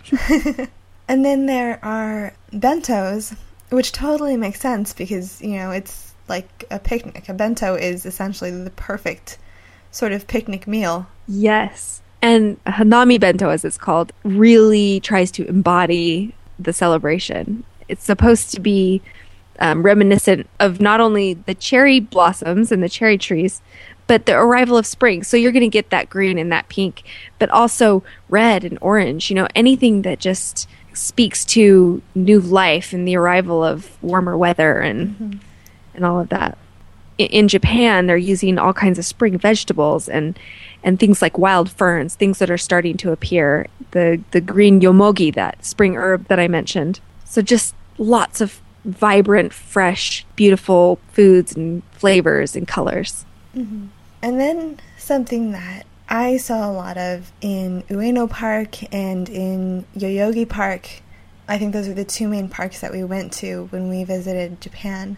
And 1.08 1.24
then 1.24 1.46
there 1.46 1.84
are 1.84 2.34
bentos, 2.52 3.36
which 3.70 3.90
totally 3.90 4.36
makes 4.36 4.60
sense 4.60 4.92
because, 4.92 5.42
you 5.42 5.56
know, 5.56 5.72
it's 5.72 6.14
like 6.28 6.66
a 6.70 6.78
picnic. 6.78 7.28
A 7.28 7.34
bento 7.34 7.74
is 7.74 8.06
essentially 8.06 8.52
the 8.52 8.70
perfect 8.70 9.38
sort 9.90 10.12
of 10.12 10.28
picnic 10.28 10.68
meal. 10.68 11.08
Yes. 11.26 12.00
And 12.22 12.62
Hanami 12.64 13.18
Bento, 13.18 13.48
as 13.48 13.64
it's 13.64 13.78
called, 13.78 14.12
really 14.24 15.00
tries 15.00 15.30
to 15.32 15.46
embody 15.48 16.34
the 16.58 16.72
celebration. 16.72 17.64
It's 17.88 18.04
supposed 18.04 18.50
to 18.52 18.60
be 18.60 19.00
um, 19.58 19.82
reminiscent 19.82 20.48
of 20.58 20.80
not 20.80 21.00
only 21.00 21.34
the 21.34 21.54
cherry 21.54 21.98
blossoms 22.00 22.70
and 22.70 22.82
the 22.82 22.88
cherry 22.88 23.16
trees, 23.18 23.62
but 24.06 24.26
the 24.26 24.34
arrival 24.36 24.76
of 24.76 24.86
spring. 24.86 25.22
So 25.22 25.36
you're 25.36 25.52
going 25.52 25.62
to 25.62 25.68
get 25.68 25.90
that 25.90 26.10
green 26.10 26.36
and 26.38 26.50
that 26.52 26.68
pink, 26.68 27.02
but 27.38 27.48
also 27.50 28.02
red 28.28 28.64
and 28.64 28.76
orange. 28.80 29.30
You 29.30 29.36
know, 29.36 29.48
anything 29.54 30.02
that 30.02 30.18
just 30.18 30.68
speaks 30.92 31.44
to 31.46 32.02
new 32.14 32.40
life 32.40 32.92
and 32.92 33.06
the 33.06 33.16
arrival 33.16 33.62
of 33.64 33.96
warmer 34.02 34.36
weather 34.36 34.80
and 34.80 35.40
and 35.94 36.04
all 36.04 36.18
of 36.20 36.28
that. 36.30 36.58
I- 37.18 37.24
In 37.24 37.46
Japan, 37.48 38.06
they're 38.06 38.16
using 38.16 38.58
all 38.58 38.72
kinds 38.72 38.98
of 38.98 39.04
spring 39.04 39.38
vegetables 39.38 40.08
and 40.08 40.38
and 40.82 40.98
things 40.98 41.20
like 41.20 41.38
wild 41.38 41.70
ferns, 41.70 42.14
things 42.14 42.38
that 42.38 42.50
are 42.50 42.58
starting 42.58 42.96
to 42.98 43.12
appear. 43.12 43.66
The 43.90 44.22
the 44.30 44.40
green 44.40 44.80
yomogi, 44.80 45.30
that 45.34 45.64
spring 45.64 45.96
herb 45.96 46.28
that 46.28 46.40
I 46.40 46.48
mentioned. 46.48 47.00
So 47.24 47.42
just 47.42 47.74
lots 47.98 48.40
of 48.40 48.60
vibrant, 48.84 49.52
fresh, 49.52 50.24
beautiful 50.36 50.98
foods 51.12 51.54
and 51.54 51.82
flavors 51.92 52.56
and 52.56 52.66
colors. 52.66 53.24
Mm-hmm. 53.54 53.86
And 54.22 54.40
then 54.40 54.80
something 54.98 55.52
that 55.52 55.86
I 56.08 56.38
saw 56.38 56.68
a 56.68 56.72
lot 56.72 56.98
of 56.98 57.30
in 57.40 57.82
Ueno 57.84 58.28
Park 58.28 58.92
and 58.92 59.28
in 59.28 59.84
Yoyogi 59.96 60.48
Park, 60.48 61.02
I 61.48 61.58
think 61.58 61.72
those 61.72 61.88
are 61.88 61.94
the 61.94 62.04
two 62.04 62.28
main 62.28 62.48
parks 62.48 62.80
that 62.80 62.92
we 62.92 63.04
went 63.04 63.32
to 63.34 63.66
when 63.70 63.88
we 63.88 64.04
visited 64.04 64.60
Japan, 64.60 65.16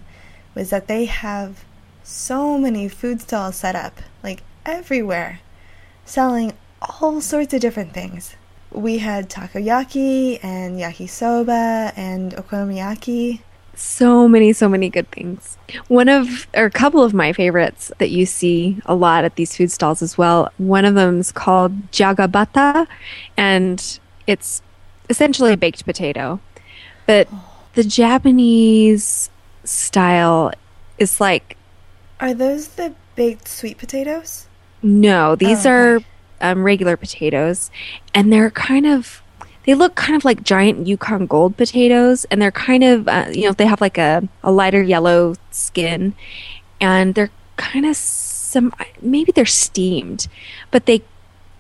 was 0.55 0.71
that 0.71 0.89
they 0.89 1.07
have 1.07 1.65
so 2.03 2.59
many 2.59 2.89
food 2.89 3.21
stalls 3.21 3.57
set 3.57 3.75
up, 3.75 4.01
like 4.23 4.43
everywhere, 4.67 5.41
selling 6.05 6.53
all 7.01 7.21
sorts 7.21 7.55
of 7.55 7.61
different 7.61 7.93
things. 7.93 8.37
We 8.71 8.99
had 8.99 9.29
takoyaki 9.29 10.43
and 10.43 10.79
yakisoba 10.79 11.93
and 11.97 12.33
okonomiyaki, 12.33 13.41
So 13.75 14.29
many, 14.29 14.53
so 14.53 14.69
many 14.69 14.89
good 14.89 15.11
things. 15.11 15.57
One 15.89 16.09
of, 16.09 16.47
or 16.55 16.65
a 16.65 16.71
couple 16.71 17.03
of 17.03 17.15
my 17.15 17.33
favorites 17.33 17.93
that 17.99 18.11
you 18.11 18.27
see 18.27 18.79
a 18.87 18.95
lot 18.95 19.25
at 19.25 19.37
these 19.37 19.57
food 19.57 19.71
stalls 19.71 20.03
as 20.03 20.17
well. 20.19 20.51
One 20.59 20.85
of 20.85 20.95
them 20.95 21.21
is 21.21 21.33
called 21.33 21.91
jagabata, 21.91 22.87
and 23.37 23.99
it's 24.27 24.63
essentially 25.09 25.53
a 25.53 25.57
baked 25.57 25.85
potato. 25.85 26.41
But 27.07 27.29
the 27.75 27.85
Japanese 27.85 29.31
style 29.65 30.53
is 30.99 31.21
like, 31.21 31.57
Are 32.21 32.35
those 32.35 32.69
the 32.69 32.95
baked 33.17 33.49
sweet 33.49 33.79
potatoes? 33.79 34.47
No, 34.83 35.37
these 35.37 35.65
Oh, 35.67 35.71
are 35.71 36.01
um, 36.41 36.65
regular 36.65 36.97
potatoes, 36.97 37.71
and 38.15 38.33
they're 38.33 38.51
kind 38.51 38.87
of, 38.87 39.23
they 39.65 39.75
look 39.75 39.95
kind 39.95 40.17
of 40.17 40.25
like 40.25 40.43
giant 40.43 40.87
Yukon 40.87 41.27
Gold 41.27 41.57
potatoes, 41.57 42.25
and 42.31 42.43
they're 42.43 42.51
kind 42.51 42.83
of, 42.83 43.09
uh, 43.09 43.27
you 43.33 43.47
know, 43.47 43.53
they 43.53 43.67
have 43.67 43.81
like 43.81 43.99
a, 43.99 44.29
a 44.43 44.51
lighter 44.51 44.83
yellow 44.83 45.35
skin, 45.51 46.15
and 46.81 47.15
they're 47.15 47.31
kind 47.57 47.87
of 47.87 47.97
some, 47.97 48.73
maybe 49.01 49.31
they're 49.33 49.47
steamed, 49.47 50.27
but 50.71 50.87
they, 50.87 51.03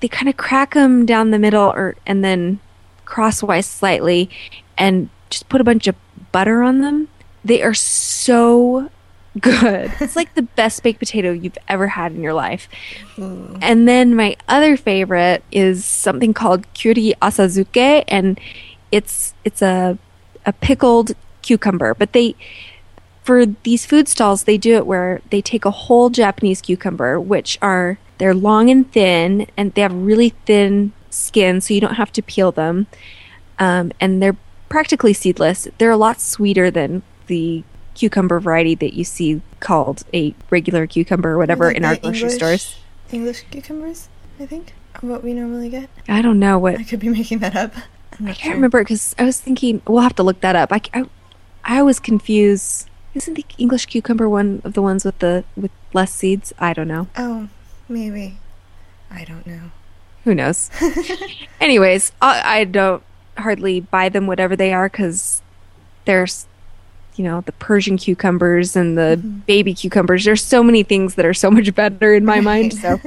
they 0.00 0.08
kind 0.08 0.28
of 0.28 0.36
crack 0.36 0.74
them 0.74 1.06
down 1.06 1.30
the 1.30 1.38
middle, 1.38 1.70
or 1.70 1.94
and 2.06 2.24
then 2.24 2.58
crosswise 3.04 3.66
slightly, 3.66 4.28
and 4.76 5.08
just 5.30 5.48
put 5.48 5.60
a 5.60 5.64
bunch 5.64 5.86
of 5.86 5.94
butter 6.32 6.62
on 6.62 6.80
them. 6.80 7.08
They 7.44 7.62
are 7.62 7.74
so 7.74 8.90
good. 9.40 9.92
It's 10.00 10.16
like 10.16 10.34
the 10.34 10.42
best 10.42 10.82
baked 10.82 10.98
potato 10.98 11.32
you've 11.32 11.58
ever 11.68 11.86
had 11.86 12.12
in 12.12 12.22
your 12.22 12.34
life. 12.34 12.68
And 13.16 13.88
then 13.88 14.14
my 14.14 14.36
other 14.48 14.76
favorite 14.76 15.42
is 15.50 15.84
something 15.84 16.34
called 16.34 16.66
kyuri 16.74 17.14
Asazuke 17.20 18.04
and 18.08 18.38
it's 18.90 19.34
it's 19.44 19.62
a 19.62 19.98
a 20.44 20.52
pickled 20.52 21.12
cucumber, 21.40 21.94
but 21.94 22.12
they 22.12 22.34
for 23.22 23.46
these 23.46 23.86
food 23.86 24.08
stalls 24.08 24.44
they 24.44 24.58
do 24.58 24.74
it 24.76 24.86
where 24.86 25.20
they 25.30 25.40
take 25.40 25.64
a 25.64 25.70
whole 25.70 26.10
Japanese 26.10 26.60
cucumber 26.60 27.20
which 27.20 27.56
are 27.62 27.98
they're 28.18 28.34
long 28.34 28.68
and 28.68 28.90
thin 28.92 29.46
and 29.56 29.72
they 29.74 29.82
have 29.82 29.94
really 29.94 30.30
thin 30.44 30.92
skin 31.10 31.60
so 31.60 31.74
you 31.74 31.80
don't 31.80 31.94
have 31.94 32.12
to 32.12 32.22
peel 32.22 32.52
them. 32.52 32.86
Um, 33.58 33.92
and 34.00 34.22
they're 34.22 34.36
practically 34.68 35.12
seedless. 35.12 35.68
They're 35.78 35.90
a 35.90 35.96
lot 35.96 36.20
sweeter 36.20 36.70
than 36.70 37.02
the 37.26 37.62
cucumber 37.94 38.40
variety 38.40 38.74
that 38.76 38.94
you 38.94 39.04
see 39.04 39.40
called 39.60 40.02
a 40.14 40.34
regular 40.50 40.86
cucumber 40.86 41.30
or 41.32 41.38
whatever 41.38 41.66
Like 41.68 41.76
in 41.76 41.84
our 41.84 41.96
grocery 41.96 42.20
English- 42.20 42.34
stores. 42.34 42.76
English 43.12 43.44
cucumbers, 43.50 44.08
I 44.40 44.46
think. 44.46 44.72
are 44.96 45.06
What 45.08 45.22
we 45.22 45.34
normally 45.34 45.68
get. 45.68 45.88
I 46.08 46.22
don't 46.22 46.38
know 46.38 46.58
what 46.58 46.76
I 46.78 46.82
could 46.84 47.00
be 47.00 47.08
making 47.08 47.38
that 47.40 47.54
up. 47.56 47.74
I 48.20 48.24
can't 48.26 48.36
sure. 48.38 48.54
remember 48.54 48.82
because 48.82 49.14
I 49.18 49.24
was 49.24 49.40
thinking 49.40 49.82
we'll 49.86 50.02
have 50.02 50.14
to 50.16 50.22
look 50.22 50.40
that 50.40 50.54
up. 50.56 50.72
I, 50.72 50.80
I, 50.94 51.04
I 51.64 51.78
always 51.78 51.98
confuse. 52.00 52.86
Isn't 53.14 53.34
the 53.34 53.44
English 53.58 53.86
cucumber 53.86 54.28
one 54.28 54.62
of 54.64 54.72
the 54.74 54.80
ones 54.82 55.04
with 55.04 55.18
the 55.18 55.44
with 55.56 55.70
less 55.92 56.12
seeds? 56.12 56.52
I 56.58 56.72
don't 56.72 56.88
know. 56.88 57.08
Oh, 57.16 57.48
maybe. 57.88 58.38
I 59.10 59.24
don't 59.24 59.46
know. 59.46 59.70
Who 60.24 60.34
knows? 60.34 60.70
Anyways, 61.60 62.12
I, 62.22 62.60
I 62.60 62.64
don't 62.64 63.02
hardly 63.36 63.80
buy 63.80 64.08
them 64.08 64.26
whatever 64.26 64.56
they 64.56 64.72
are 64.72 64.88
because 64.88 65.42
there's, 66.04 66.46
you 67.16 67.24
know, 67.24 67.42
the 67.42 67.52
Persian 67.52 67.96
cucumbers 67.96 68.76
and 68.76 68.96
the 68.96 69.18
mm-hmm. 69.18 69.38
baby 69.40 69.74
cucumbers. 69.74 70.24
There's 70.24 70.42
so 70.42 70.62
many 70.62 70.82
things 70.82 71.14
that 71.16 71.24
are 71.24 71.34
so 71.34 71.50
much 71.50 71.74
better 71.74 72.14
in 72.14 72.24
my 72.24 72.40
mind. 72.40 72.74
So, 72.74 73.00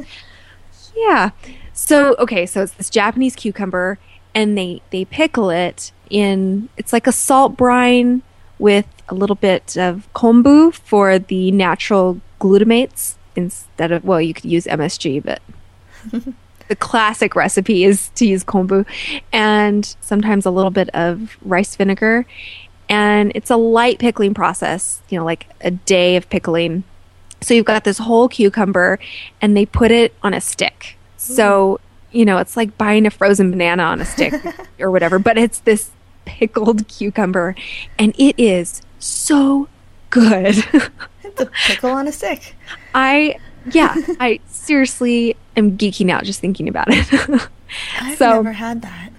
yeah. 0.95 1.31
So 1.74 2.15
okay, 2.19 2.45
so 2.45 2.63
it's 2.63 2.74
this 2.74 2.89
Japanese 2.89 3.35
cucumber, 3.35 3.97
and 4.33 4.57
they 4.57 4.81
they 4.91 5.05
pickle 5.05 5.50
it 5.50 5.91
in. 6.09 6.69
It's 6.77 6.93
like 6.93 7.07
a 7.07 7.12
salt 7.12 7.57
brine 7.57 8.21
with 8.59 8.85
a 9.09 9.13
little 9.13 9.35
bit 9.35 9.77
of 9.77 10.07
kombu 10.13 10.74
for 10.74 11.19
the 11.19 11.51
natural 11.51 12.21
glutamates 12.39 13.15
instead 13.35 13.91
of 13.91 14.03
well, 14.03 14.21
you 14.21 14.33
could 14.33 14.45
use 14.45 14.65
MSG, 14.65 15.24
but 15.24 15.41
the 16.67 16.75
classic 16.75 17.35
recipe 17.35 17.83
is 17.83 18.09
to 18.15 18.25
use 18.25 18.43
kombu 18.43 18.85
and 19.32 19.95
sometimes 20.01 20.45
a 20.45 20.51
little 20.51 20.71
bit 20.71 20.89
of 20.89 21.38
rice 21.41 21.75
vinegar 21.75 22.25
and 22.89 23.32
it's 23.36 23.50
a 23.50 23.56
light 23.58 24.00
pickling 24.00 24.34
process 24.34 25.02
you 25.10 25.17
know 25.17 25.26
like 25.26 25.48
a 25.62 25.71
day 25.71 26.15
of 26.15 26.30
pickling 26.30 26.84
so 27.41 27.54
you've 27.54 27.65
got 27.65 27.84
this 27.84 27.98
whole 27.98 28.28
cucumber 28.30 29.00
and 29.41 29.56
they 29.56 29.65
put 29.65 29.91
it 29.91 30.13
on 30.24 30.34
a 30.34 30.41
stick 30.41 30.98
so 31.17 31.80
you 32.12 32.26
know 32.26 32.38
it's 32.38 32.56
like 32.58 32.78
buying 32.78 33.06
a 33.06 33.10
frozen 33.12 33.52
banana 33.52 33.84
on 33.84 34.02
a 34.02 34.06
stick 34.06 34.34
or 34.80 34.89
whatever 34.91 35.19
but 35.19 35.38
it's 35.38 35.60
this 35.60 35.91
pickled 36.26 36.88
cucumber 36.88 37.56
and 38.00 38.13
it 38.17 38.36
is 38.38 38.82
so 39.00 39.67
good 40.10 40.56
It's 41.24 41.41
a 41.41 41.45
pickle 41.67 41.89
on 41.89 42.08
a 42.08 42.12
stick. 42.13 42.56
I 42.93 43.38
yeah, 43.74 43.93
I 44.21 44.39
seriously 44.48 45.36
am 45.58 45.76
geeking 45.78 46.10
out 46.12 46.24
just 46.24 46.39
thinking 46.39 46.69
about 46.69 46.86
it. 46.89 47.12
I've 48.00 48.17
So- 48.17 48.30
never 48.36 48.54
had 48.54 48.84
that. 48.84 49.10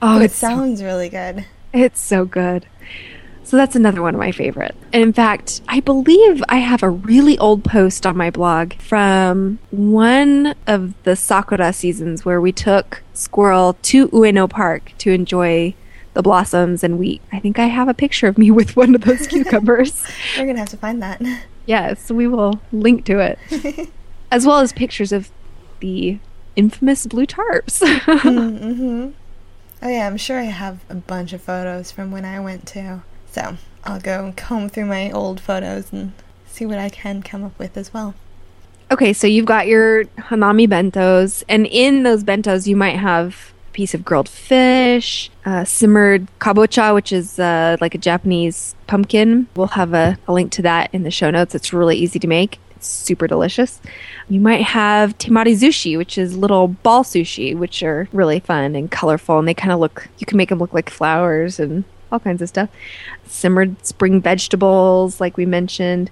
oh, 0.00 0.20
it 0.20 0.26
it's 0.26 0.36
so, 0.36 0.46
sounds 0.48 0.82
really 0.82 1.08
good. 1.10 1.44
it's 1.74 2.00
so 2.00 2.24
good. 2.24 2.64
So 3.48 3.56
that's 3.56 3.74
another 3.74 4.02
one 4.02 4.14
of 4.14 4.20
my 4.20 4.30
favorite. 4.30 4.76
And 4.92 5.02
in 5.02 5.14
fact, 5.14 5.62
I 5.68 5.80
believe 5.80 6.44
I 6.50 6.58
have 6.58 6.82
a 6.82 6.90
really 6.90 7.38
old 7.38 7.64
post 7.64 8.04
on 8.04 8.14
my 8.14 8.28
blog 8.28 8.74
from 8.74 9.58
one 9.70 10.54
of 10.66 10.92
the 11.04 11.16
Sakura 11.16 11.72
seasons 11.72 12.26
where 12.26 12.42
we 12.42 12.52
took 12.52 13.02
Squirrel 13.14 13.78
to 13.84 14.08
Ueno 14.08 14.50
Park 14.50 14.92
to 14.98 15.12
enjoy 15.12 15.74
the 16.12 16.20
blossoms 16.20 16.84
and 16.84 16.98
we 16.98 17.22
I 17.32 17.38
think 17.38 17.58
I 17.58 17.68
have 17.68 17.88
a 17.88 17.94
picture 17.94 18.26
of 18.26 18.36
me 18.36 18.50
with 18.58 18.76
one 18.76 18.94
of 18.94 19.00
those 19.00 19.26
cucumbers. 19.26 20.04
We're 20.36 20.44
gonna 20.44 20.58
have 20.58 20.68
to 20.68 20.76
find 20.76 21.00
that. 21.02 21.22
yes, 21.64 22.10
we 22.10 22.28
will 22.28 22.60
link 22.70 23.06
to 23.06 23.18
it. 23.18 23.88
As 24.30 24.44
well 24.44 24.58
as 24.58 24.74
pictures 24.74 25.10
of 25.10 25.30
the 25.80 26.18
infamous 26.54 27.06
blue 27.06 27.26
tarps. 27.26 27.80
mm-hmm. 27.80 29.08
Oh 29.80 29.88
yeah, 29.88 30.06
I'm 30.06 30.18
sure 30.18 30.38
I 30.38 30.42
have 30.42 30.84
a 30.90 30.96
bunch 30.96 31.32
of 31.32 31.40
photos 31.40 31.90
from 31.90 32.10
when 32.10 32.26
I 32.26 32.40
went 32.40 32.68
too. 32.68 33.00
So 33.30 33.56
I'll 33.84 34.00
go 34.00 34.32
comb 34.36 34.68
through 34.68 34.86
my 34.86 35.10
old 35.10 35.40
photos 35.40 35.92
and 35.92 36.12
see 36.46 36.66
what 36.66 36.78
I 36.78 36.88
can 36.88 37.22
come 37.22 37.44
up 37.44 37.58
with 37.58 37.76
as 37.76 37.92
well. 37.92 38.14
Okay, 38.90 39.12
so 39.12 39.26
you've 39.26 39.46
got 39.46 39.66
your 39.66 40.04
hanami 40.16 40.66
bentos, 40.66 41.44
and 41.46 41.66
in 41.66 42.04
those 42.04 42.24
bentos, 42.24 42.66
you 42.66 42.74
might 42.74 42.96
have 42.96 43.52
a 43.68 43.72
piece 43.72 43.92
of 43.92 44.02
grilled 44.02 44.30
fish, 44.30 45.30
uh, 45.44 45.62
simmered 45.64 46.26
kabocha, 46.38 46.94
which 46.94 47.12
is 47.12 47.38
uh, 47.38 47.76
like 47.82 47.94
a 47.94 47.98
Japanese 47.98 48.74
pumpkin. 48.86 49.46
We'll 49.54 49.66
have 49.68 49.92
a, 49.92 50.18
a 50.26 50.32
link 50.32 50.52
to 50.52 50.62
that 50.62 50.88
in 50.94 51.02
the 51.02 51.10
show 51.10 51.30
notes. 51.30 51.54
It's 51.54 51.74
really 51.74 51.98
easy 51.98 52.18
to 52.18 52.26
make. 52.26 52.58
It's 52.76 52.86
super 52.86 53.26
delicious. 53.26 53.78
You 54.30 54.40
might 54.40 54.62
have 54.62 55.18
temari 55.18 55.54
sushi, 55.54 55.98
which 55.98 56.16
is 56.16 56.34
little 56.34 56.68
ball 56.68 57.04
sushi, 57.04 57.54
which 57.54 57.82
are 57.82 58.08
really 58.10 58.40
fun 58.40 58.74
and 58.74 58.90
colorful, 58.90 59.38
and 59.38 59.46
they 59.46 59.52
kind 59.52 59.72
of 59.72 59.80
look. 59.80 60.08
You 60.18 60.24
can 60.24 60.38
make 60.38 60.48
them 60.48 60.60
look 60.60 60.72
like 60.72 60.88
flowers 60.88 61.60
and 61.60 61.84
all 62.10 62.20
kinds 62.20 62.42
of 62.42 62.48
stuff. 62.48 62.68
Simmered 63.26 63.84
spring 63.84 64.20
vegetables, 64.20 65.20
like 65.20 65.36
we 65.36 65.46
mentioned. 65.46 66.10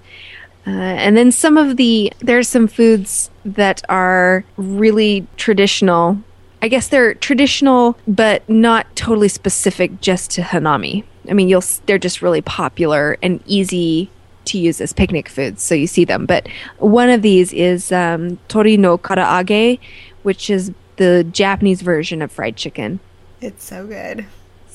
Uh, 0.65 0.71
and 0.71 1.15
then 1.15 1.31
some 1.31 1.57
of 1.57 1.77
the 1.77 2.11
there's 2.19 2.47
some 2.47 2.67
foods 2.67 3.29
that 3.45 3.81
are 3.89 4.43
really 4.57 5.25
traditional. 5.37 6.21
I 6.61 6.67
guess 6.67 6.89
they're 6.89 7.13
traditional, 7.13 7.97
but 8.07 8.47
not 8.49 8.93
totally 8.95 9.29
specific 9.29 10.01
just 10.01 10.31
to 10.31 10.41
hanami. 10.41 11.03
I 11.29 11.33
mean, 11.33 11.47
you'll 11.47 11.63
they're 11.85 11.97
just 11.97 12.21
really 12.21 12.41
popular 12.41 13.17
and 13.23 13.41
easy 13.45 14.09
to 14.45 14.57
use 14.57 14.81
as 14.81 14.93
picnic 14.93 15.29
foods, 15.29 15.61
so 15.61 15.75
you 15.75 15.87
see 15.87 16.05
them. 16.05 16.25
But 16.25 16.47
one 16.79 17.09
of 17.09 17.21
these 17.21 17.53
is 17.53 17.91
um, 17.91 18.37
tori 18.47 18.75
no 18.75 18.97
karaage, 18.97 19.79
which 20.23 20.49
is 20.49 20.71
the 20.97 21.23
Japanese 21.31 21.81
version 21.81 22.21
of 22.21 22.31
fried 22.31 22.57
chicken 22.57 22.99
It's 23.39 23.63
so 23.63 23.87
good. 23.87 24.25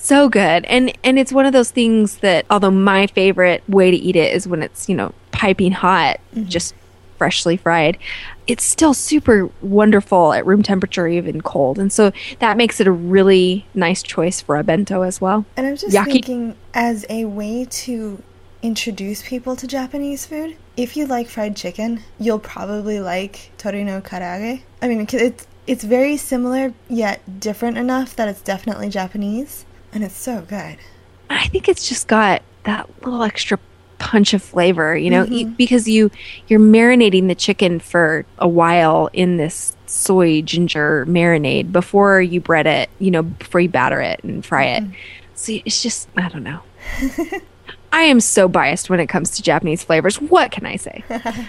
So 0.02 0.28
good. 0.28 0.64
And 0.64 0.92
and 1.04 1.18
it's 1.18 1.32
one 1.32 1.46
of 1.46 1.52
those 1.52 1.70
things 1.70 2.18
that 2.18 2.44
although 2.50 2.72
my 2.72 3.06
favorite 3.06 3.62
way 3.68 3.90
to 3.90 3.96
eat 3.96 4.16
it 4.16 4.34
is 4.34 4.48
when 4.48 4.62
it's 4.62 4.88
you 4.88 4.96
know 4.96 5.14
piping 5.30 5.72
hot 5.72 6.20
mm-hmm. 6.34 6.48
just 6.48 6.74
freshly 7.18 7.56
fried 7.56 7.96
it's 8.46 8.64
still 8.64 8.94
super 8.94 9.48
wonderful 9.60 10.32
at 10.32 10.44
room 10.44 10.62
temperature 10.62 11.06
even 11.06 11.40
cold. 11.40 11.78
And 11.78 11.92
so 11.92 12.12
that 12.40 12.56
makes 12.56 12.80
it 12.80 12.86
a 12.86 12.92
really 12.92 13.66
nice 13.74 14.02
choice 14.02 14.40
for 14.40 14.56
a 14.56 14.64
bento 14.64 15.02
as 15.02 15.20
well. 15.20 15.44
And 15.56 15.66
I'm 15.66 15.76
just 15.76 15.94
Yaki- 15.94 16.12
thinking, 16.12 16.56
as 16.74 17.06
a 17.08 17.24
way 17.26 17.66
to 17.70 18.22
introduce 18.62 19.22
people 19.22 19.56
to 19.56 19.66
Japanese 19.66 20.26
food, 20.26 20.56
if 20.76 20.96
you 20.96 21.06
like 21.06 21.28
fried 21.28 21.56
chicken, 21.56 22.02
you'll 22.18 22.38
probably 22.38 23.00
like 23.00 23.52
tori 23.58 23.84
no 23.84 24.00
karaage. 24.00 24.62
I 24.80 24.88
mean, 24.88 25.06
it's 25.12 25.46
it's 25.66 25.84
very 25.84 26.16
similar 26.16 26.74
yet 26.88 27.40
different 27.40 27.78
enough 27.78 28.16
that 28.16 28.28
it's 28.28 28.42
definitely 28.42 28.88
Japanese, 28.88 29.64
and 29.92 30.04
it's 30.04 30.16
so 30.16 30.42
good. 30.42 30.78
I 31.30 31.48
think 31.48 31.68
it's 31.68 31.88
just 31.88 32.08
got 32.08 32.42
that 32.64 32.88
little 33.04 33.22
extra 33.22 33.58
punch 33.98 34.34
of 34.34 34.42
flavor, 34.42 34.96
you 34.96 35.10
know, 35.10 35.26
e- 35.28 35.44
because 35.44 35.88
you 35.88 36.10
you're 36.48 36.60
marinating 36.60 37.28
the 37.28 37.34
chicken 37.34 37.78
for 37.78 38.24
a 38.38 38.48
while 38.48 39.08
in 39.12 39.36
this 39.36 39.76
soy 39.86 40.42
ginger 40.42 41.06
marinade 41.06 41.72
before 41.72 42.20
you 42.20 42.40
bread 42.40 42.66
it, 42.66 42.90
you 42.98 43.10
know, 43.10 43.22
before 43.22 43.60
you 43.60 43.68
batter 43.68 44.00
it 44.00 44.22
and 44.24 44.44
fry 44.44 44.64
it. 44.64 44.84
So 45.34 45.52
it's 45.64 45.82
just 45.82 46.08
I 46.16 46.28
don't 46.28 46.42
know. 46.42 46.60
I 47.92 48.02
am 48.02 48.20
so 48.20 48.48
biased 48.48 48.88
when 48.90 49.00
it 49.00 49.08
comes 49.08 49.30
to 49.32 49.42
Japanese 49.42 49.84
flavors. 49.84 50.20
What 50.20 50.50
can 50.50 50.66
I 50.66 50.76
say? 50.76 51.04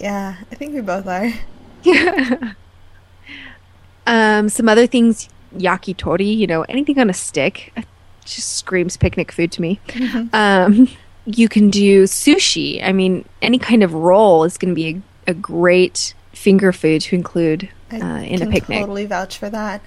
Yeah, 0.00 0.36
I 0.50 0.54
think 0.54 0.74
we 0.74 0.80
both 0.82 1.06
are. 1.06 1.32
um, 4.06 4.48
some 4.48 4.68
other 4.68 4.86
things, 4.86 5.28
yakitori, 5.58 6.36
you 6.36 6.46
know, 6.46 6.62
anything 6.62 6.98
on 6.98 7.10
a 7.10 7.14
stick, 7.14 7.72
it 7.76 7.86
just 8.24 8.56
screams 8.56 8.96
picnic 8.96 9.32
food 9.32 9.52
to 9.52 9.62
me. 9.62 9.80
Um, 10.32 10.88
you 11.26 11.48
can 11.48 11.70
do 11.70 12.04
sushi. 12.04 12.82
I 12.82 12.92
mean, 12.92 13.24
any 13.42 13.58
kind 13.58 13.82
of 13.82 13.92
roll 13.94 14.44
is 14.44 14.56
going 14.56 14.70
to 14.70 14.74
be 14.74 15.02
a, 15.26 15.30
a 15.30 15.34
great 15.34 16.14
finger 16.32 16.72
food 16.72 17.00
to 17.02 17.16
include 17.16 17.68
uh, 17.92 17.96
in 17.96 18.42
a 18.42 18.46
picnic. 18.46 18.80
totally 18.80 19.06
vouch 19.06 19.38
for 19.38 19.50
that. 19.50 19.82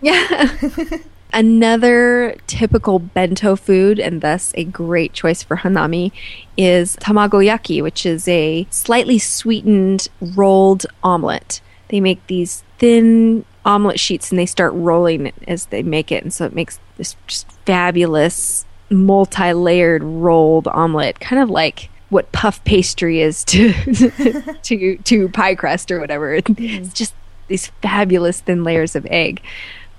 Yeah. 0.00 0.56
Another 1.32 2.36
typical 2.48 2.98
bento 2.98 3.54
food, 3.54 4.00
and 4.00 4.20
thus 4.20 4.52
a 4.56 4.64
great 4.64 5.12
choice 5.12 5.44
for 5.44 5.58
hanami, 5.58 6.10
is 6.56 6.96
tamagoyaki, 6.96 7.82
which 7.82 8.04
is 8.04 8.26
a 8.26 8.66
slightly 8.70 9.18
sweetened 9.18 10.08
rolled 10.20 10.86
omelet. 11.04 11.60
They 11.88 12.00
make 12.00 12.26
these 12.26 12.64
thin 12.78 13.44
omelet 13.64 14.00
sheets 14.00 14.30
and 14.30 14.38
they 14.38 14.46
start 14.46 14.72
rolling 14.74 15.26
it 15.26 15.34
as 15.46 15.66
they 15.66 15.82
make 15.82 16.10
it, 16.12 16.22
and 16.22 16.32
so 16.32 16.44
it 16.44 16.54
makes 16.54 16.78
this 16.96 17.16
just 17.26 17.50
fabulous 17.66 18.64
multi 18.90 19.52
layered 19.52 20.02
rolled 20.02 20.68
omelet, 20.68 21.20
kind 21.20 21.42
of 21.42 21.50
like 21.50 21.90
what 22.10 22.32
puff 22.32 22.62
pastry 22.64 23.20
is 23.20 23.44
to 23.44 23.72
to 24.62 24.96
to 24.98 25.28
pie 25.30 25.54
crust 25.54 25.90
or 25.90 26.00
whatever. 26.00 26.34
It's 26.34 26.50
mm-hmm. 26.50 26.88
just 26.92 27.14
these 27.48 27.68
fabulous 27.82 28.40
thin 28.40 28.64
layers 28.64 28.94
of 28.96 29.06
egg. 29.10 29.42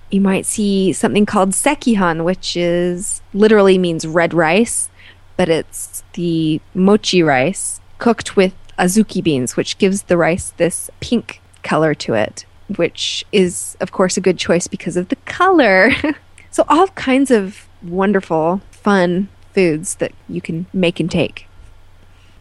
You 0.10 0.22
might 0.22 0.46
see 0.46 0.92
something 0.92 1.26
called 1.26 1.52
sekihan, 1.52 2.24
which 2.24 2.58
is 2.58 3.22
literally 3.34 3.78
means 3.78 4.06
red 4.06 4.34
rice, 4.34 4.90
but 5.38 5.48
it's 5.48 6.04
the 6.14 6.60
mochi 6.74 7.24
rice 7.24 7.80
cooked 7.98 8.36
with 8.36 8.54
azuki 8.78 9.24
beans, 9.24 9.56
which 9.56 9.78
gives 9.78 10.04
the 10.04 10.18
rice 10.18 10.54
this 10.58 10.90
pink 11.00 11.42
color 11.64 11.94
to 11.94 12.14
it, 12.14 12.46
which 12.78 13.26
is, 13.32 13.78
of 13.80 13.92
course, 13.92 14.18
a 14.18 14.22
good 14.22 14.38
choice 14.38 14.68
because 14.68 14.98
of 14.98 15.10
the 15.10 15.16
color. 15.18 15.92
so, 16.52 16.64
all 16.68 16.88
kinds 16.90 17.32
of 17.32 17.68
wonderful, 17.82 18.62
fun 18.72 19.30
foods 19.54 19.96
that 19.96 20.14
you 20.30 20.42
can 20.42 20.66
make 20.74 21.00
and 21.00 21.12
take. 21.12 21.48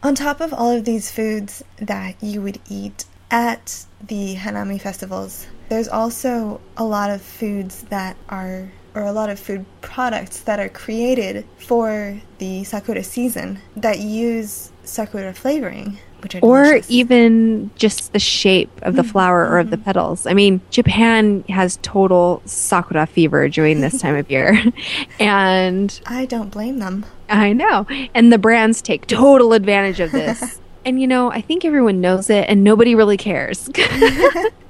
On 0.03 0.15
top 0.15 0.41
of 0.41 0.53
all 0.53 0.71
of 0.71 0.85
these 0.85 1.11
foods 1.11 1.63
that 1.77 2.15
you 2.23 2.41
would 2.41 2.59
eat 2.69 3.05
at 3.29 3.85
the 4.01 4.35
Hanami 4.35 4.81
festivals, 4.81 5.47
there's 5.69 5.87
also 5.87 6.59
a 6.75 6.83
lot 6.83 7.09
of 7.09 7.21
foods 7.21 7.83
that 7.83 8.17
are, 8.27 8.71
or 8.95 9.03
a 9.03 9.11
lot 9.11 9.29
of 9.29 9.39
food 9.39 9.65
products 9.81 10.41
that 10.41 10.59
are 10.59 10.69
created 10.69 11.45
for 11.57 12.19
the 12.39 12.63
Sakura 12.63 13.03
season 13.03 13.59
that 13.75 13.99
use 13.99 14.71
Sakura 14.83 15.33
flavoring, 15.33 15.99
or 16.41 16.63
delicious. 16.63 16.89
even 16.89 17.71
just 17.75 18.13
the 18.13 18.19
shape 18.19 18.69
of 18.81 18.95
the 18.95 19.01
mm-hmm. 19.01 19.11
flower 19.11 19.47
or 19.47 19.59
of 19.59 19.69
the 19.69 19.77
mm-hmm. 19.77 19.85
petals. 19.85 20.25
I 20.25 20.33
mean, 20.33 20.61
Japan 20.69 21.43
has 21.49 21.79
total 21.81 22.41
sakura 22.45 23.05
fever 23.05 23.49
during 23.49 23.81
this 23.81 23.99
time 23.99 24.15
of 24.15 24.29
year. 24.29 24.61
and 25.19 25.99
I 26.05 26.25
don't 26.25 26.49
blame 26.49 26.79
them. 26.79 27.05
I 27.29 27.53
know. 27.53 27.85
And 28.13 28.31
the 28.31 28.37
brands 28.37 28.81
take 28.81 29.07
total 29.07 29.53
advantage 29.53 29.99
of 29.99 30.11
this. 30.11 30.59
and 30.85 30.99
you 30.99 31.07
know, 31.07 31.31
I 31.31 31.41
think 31.41 31.65
everyone 31.65 32.01
knows 32.01 32.29
it 32.29 32.45
and 32.47 32.63
nobody 32.63 32.95
really 32.95 33.17
cares. 33.17 33.69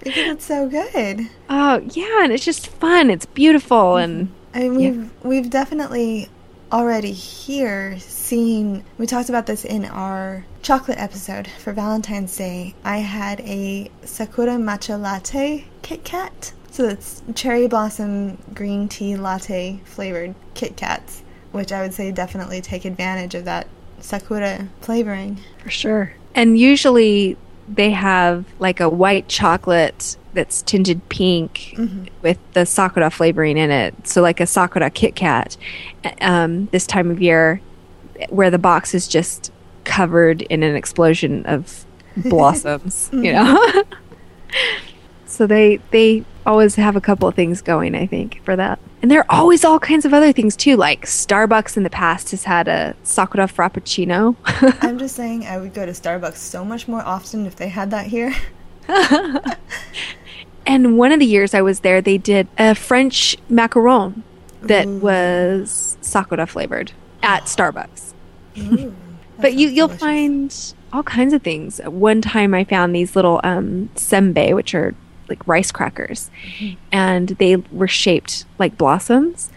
Because 0.04 0.32
it's 0.32 0.46
so 0.46 0.68
good. 0.68 1.30
oh, 1.48 1.78
yeah, 1.92 2.24
and 2.24 2.34
it's 2.34 2.44
just 2.44 2.66
fun. 2.66 3.12
It's 3.12 3.28
beautiful 3.28 3.98
and 3.98 4.30
mm-hmm. 4.30 4.58
I 4.58 4.68
mean, 4.68 4.78
we've 4.78 5.12
we've 5.24 5.50
definitely 5.52 6.28
already 6.72 7.12
here 7.12 8.00
seeing 8.00 8.84
We 8.98 9.06
talked 9.06 9.30
about 9.30 9.46
this 9.46 9.66
in 9.66 9.86
our 9.86 10.46
chocolate 10.62 10.98
episode 10.98 11.48
for 11.48 11.74
Valentine's 11.74 12.36
Day. 12.36 12.76
I 12.84 13.00
had 13.00 13.42
a 13.42 13.92
Sakura 14.06 14.56
matcha 14.56 15.00
latte 15.00 15.66
Kit 15.82 16.04
Kat. 16.04 16.54
So 16.72 16.86
it's 16.86 17.22
cherry 17.36 17.68
blossom 17.68 18.38
green 18.54 18.88
tea 18.88 19.18
latte 19.18 19.82
flavored 19.84 20.34
Kit 20.54 20.78
Kats, 20.78 21.24
which 21.52 21.74
I 21.74 21.82
would 21.82 21.94
say 21.94 22.12
definitely 22.12 22.62
take 22.62 22.86
advantage 22.86 23.36
of 23.36 23.46
that 23.46 23.68
Sakura 24.00 24.70
flavoring. 24.80 25.40
for 25.62 25.70
sure. 25.70 26.14
And 26.34 26.58
usually 26.58 27.38
they 27.74 27.92
have 27.92 28.46
like 28.60 28.80
a 28.80 28.90
white 28.90 29.28
chocolate 29.28 30.18
that's 30.34 30.62
tinted 30.62 31.08
pink 31.10 31.76
with 32.22 32.38
the 32.54 32.66
sakura 32.66 33.10
flavoring 33.10 33.58
in 33.58 33.72
it. 33.72 34.08
So 34.08 34.22
like 34.22 34.40
a 34.40 34.46
sakura 34.46 34.90
Kit 34.90 35.16
Kat 35.16 35.58
um, 36.22 36.68
this 36.68 36.86
time 36.88 37.12
of 37.12 37.22
year, 37.22 37.62
where 38.30 38.52
the 38.52 38.60
box 38.60 38.94
is 38.94 39.08
just 39.08 39.52
covered 39.84 40.42
in 40.44 40.64
an 40.64 40.76
explosion 40.76 41.46
of 41.46 41.86
blossoms. 42.18 43.10
You 43.12 43.34
know. 43.34 43.84
so 45.26 45.48
they 45.48 45.78
they 45.92 46.26
always 46.46 46.76
have 46.76 46.96
a 46.96 47.02
couple 47.02 47.28
of 47.28 47.36
things 47.36 47.62
going. 47.62 47.96
I 47.96 48.06
think 48.06 48.44
for 48.44 48.56
that. 48.56 48.80
And 49.02 49.10
there 49.10 49.20
are 49.22 49.26
always 49.30 49.66
all 49.66 49.80
kinds 49.80 50.06
of 50.06 50.14
other 50.14 50.32
things 50.32 50.56
too. 50.56 50.78
Like 50.78 51.06
Starbucks 51.06 51.76
in 51.76 51.84
the 51.84 51.90
past 51.90 52.32
has 52.32 52.44
had 52.44 52.68
a 52.68 52.96
sakura 53.04 53.48
frappuccino. 53.48 54.36
I'm 54.84 55.00
just 55.00 55.16
saying 55.16 55.46
I 55.48 55.58
would 55.58 55.74
go 55.74 55.86
to 55.86 55.92
Starbucks 55.92 56.36
so 56.38 56.64
much 56.64 56.88
more 56.88 57.02
often 57.02 57.46
if 57.46 57.56
they 57.56 57.70
had 57.70 57.90
that 57.92 58.08
here. 58.08 58.34
And 60.66 60.98
one 60.98 61.12
of 61.12 61.20
the 61.20 61.26
years 61.26 61.54
I 61.54 61.62
was 61.62 61.80
there, 61.80 62.02
they 62.02 62.18
did 62.20 62.48
a 62.58 62.76
French 62.76 63.36
macaron 63.50 64.22
that 64.62 64.88
was 64.88 65.98
sakura 66.02 66.46
flavored 66.46 66.92
at 67.24 67.44
Starbucks. 67.46 68.14
Ooh, 68.60 68.96
But 69.40 69.56
you, 69.56 69.70
you'll 69.70 69.88
delicious. 69.88 70.00
find 70.00 70.74
all 70.94 71.02
kinds 71.02 71.34
of 71.34 71.42
things. 71.42 71.82
One 71.86 72.22
time 72.22 72.54
I 72.54 72.64
found 72.64 72.96
these 72.96 73.16
little 73.16 73.42
um, 73.44 73.90
sembe, 73.96 74.54
which 74.54 74.76
are 74.76 74.94
like 75.32 75.48
rice 75.48 75.72
crackers, 75.72 76.30
mm-hmm. 76.58 76.80
and 76.92 77.30
they 77.30 77.56
were 77.56 77.88
shaped 77.88 78.46
like 78.60 78.78
blossoms, 78.78 79.50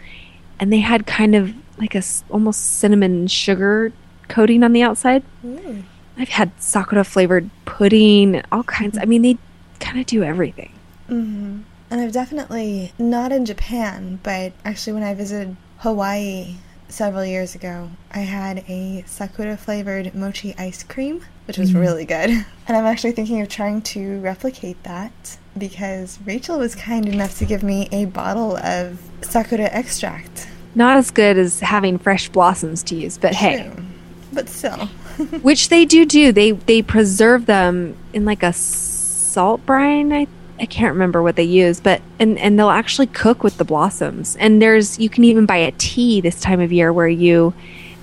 and 0.59 0.73
they 0.73 0.79
had 0.79 1.05
kind 1.05 1.35
of 1.35 1.53
like 1.77 1.93
a 1.93 2.01
almost 2.29 2.79
cinnamon 2.79 3.27
sugar 3.27 3.91
coating 4.27 4.63
on 4.63 4.73
the 4.73 4.81
outside. 4.81 5.23
Ooh. 5.43 5.83
I've 6.17 6.29
had 6.29 6.51
sakura 6.61 7.03
flavored 7.03 7.49
pudding, 7.65 8.41
all 8.51 8.63
kinds. 8.63 8.97
I 8.97 9.01
mm-hmm. 9.01 9.09
mean, 9.09 9.21
they 9.21 9.37
kind 9.79 9.99
of 9.99 10.05
do 10.05 10.23
everything. 10.23 10.71
hmm 11.07 11.59
And 11.89 12.01
I've 12.01 12.11
definitely, 12.11 12.93
not 12.97 13.31
in 13.31 13.45
Japan, 13.45 14.19
but 14.23 14.53
actually 14.63 14.93
when 14.93 15.03
I 15.03 15.13
visited 15.13 15.55
Hawaii 15.79 16.55
several 16.87 17.25
years 17.25 17.55
ago, 17.55 17.89
I 18.11 18.19
had 18.19 18.63
a 18.69 19.03
sakura 19.05 19.57
flavored 19.57 20.15
mochi 20.15 20.55
ice 20.57 20.83
cream, 20.83 21.21
which 21.45 21.57
was 21.57 21.71
mm-hmm. 21.71 21.79
really 21.79 22.05
good. 22.05 22.29
And 22.67 22.75
I'm 22.75 22.85
actually 22.85 23.11
thinking 23.11 23.41
of 23.41 23.49
trying 23.49 23.83
to 23.93 24.19
replicate 24.21 24.81
that 24.83 25.37
because 25.57 26.19
Rachel 26.25 26.59
was 26.59 26.75
kind 26.75 27.07
enough 27.07 27.37
to 27.39 27.45
give 27.45 27.63
me 27.63 27.87
a 27.91 28.05
bottle 28.05 28.57
of 28.57 29.01
sakura 29.21 29.65
extract. 29.65 30.47
Not 30.75 30.97
as 30.97 31.11
good 31.11 31.37
as 31.37 31.61
having 31.61 31.97
fresh 31.97 32.29
blossoms 32.29 32.83
to 32.83 32.95
use, 32.95 33.17
but 33.17 33.33
hey, 33.33 33.71
But 34.33 34.49
still. 34.49 34.87
which 35.41 35.69
they 35.69 35.85
do 35.85 36.05
do. 36.05 36.31
They 36.31 36.51
they 36.51 36.81
preserve 36.81 37.45
them 37.45 37.95
in 38.13 38.25
like 38.25 38.43
a 38.43 38.51
salt 38.53 39.65
brine. 39.65 40.11
I 40.11 40.27
I 40.59 40.65
can't 40.65 40.93
remember 40.93 41.21
what 41.21 41.35
they 41.37 41.43
use, 41.43 41.79
but 41.79 42.01
and 42.19 42.37
and 42.39 42.59
they'll 42.59 42.69
actually 42.69 43.07
cook 43.07 43.43
with 43.43 43.57
the 43.57 43.65
blossoms. 43.65 44.35
And 44.37 44.61
there's 44.61 44.99
you 44.99 45.09
can 45.09 45.23
even 45.23 45.45
buy 45.45 45.57
a 45.57 45.71
tea 45.77 46.19
this 46.21 46.41
time 46.41 46.59
of 46.59 46.73
year 46.73 46.91
where 46.91 47.07
you 47.07 47.53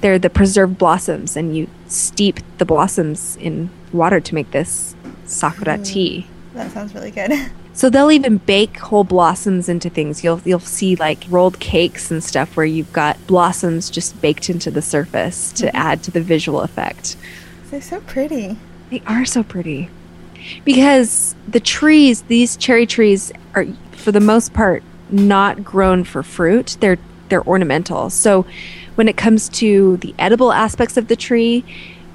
they're 0.01 0.19
the 0.19 0.31
preserved 0.31 0.79
blossoms 0.79 1.37
and 1.37 1.57
you 1.57 1.69
steep 1.87 2.41
the 2.59 2.65
blossoms 2.65 3.37
in 3.37 3.71
water 3.93 4.21
to 4.21 4.35
make 4.35 4.51
this 4.51 4.97
sakura 5.27 5.79
mm. 5.79 5.87
tea. 5.87 6.27
That 6.55 6.71
sounds 6.73 6.95
really 6.95 7.11
good. 7.11 7.33
So 7.75 7.89
they'll 7.89 8.13
even 8.13 8.37
bake 8.37 8.77
whole 8.77 9.03
blossoms 9.03 9.67
into 9.67 9.89
things. 9.89 10.23
You'll 10.23 10.43
you'll 10.45 10.61
see 10.61 10.95
like 10.97 11.25
rolled 11.31 11.59
cakes 11.59 12.11
and 12.11 12.23
stuff 12.23 12.55
where 12.55 12.67
you've 12.67 12.93
got 12.93 13.27
blossoms 13.27 13.89
just 13.89 14.21
baked 14.21 14.51
into 14.51 14.71
the 14.71 14.83
surface 14.83 15.51
to 15.53 15.67
mm-hmm. 15.69 15.77
add 15.77 16.03
to 16.03 16.11
the 16.11 16.21
visual 16.21 16.61
effect. 16.61 17.17
They're 17.71 17.81
so 17.81 18.03
pretty. 18.03 18.59
They 18.91 19.03
are 19.07 19.25
so 19.25 19.43
pretty. 19.43 19.89
Because 20.65 21.35
the 21.49 21.61
trees, 21.61 22.23
these 22.23 22.57
cherry 22.59 22.85
trees 22.85 23.33
are 23.55 23.65
for 23.93 24.13
the 24.13 24.21
most 24.21 24.53
part 24.53 24.83
not 25.09 25.65
grown 25.65 26.05
for 26.05 26.23
fruit. 26.23 26.77
They're 26.81 26.99
they're 27.31 27.47
ornamental. 27.47 28.11
So 28.11 28.45
when 28.97 29.09
it 29.09 29.17
comes 29.17 29.49
to 29.49 29.97
the 29.97 30.15
edible 30.19 30.53
aspects 30.53 30.99
of 30.99 31.09
the 31.09 31.17
tree, 31.17 31.65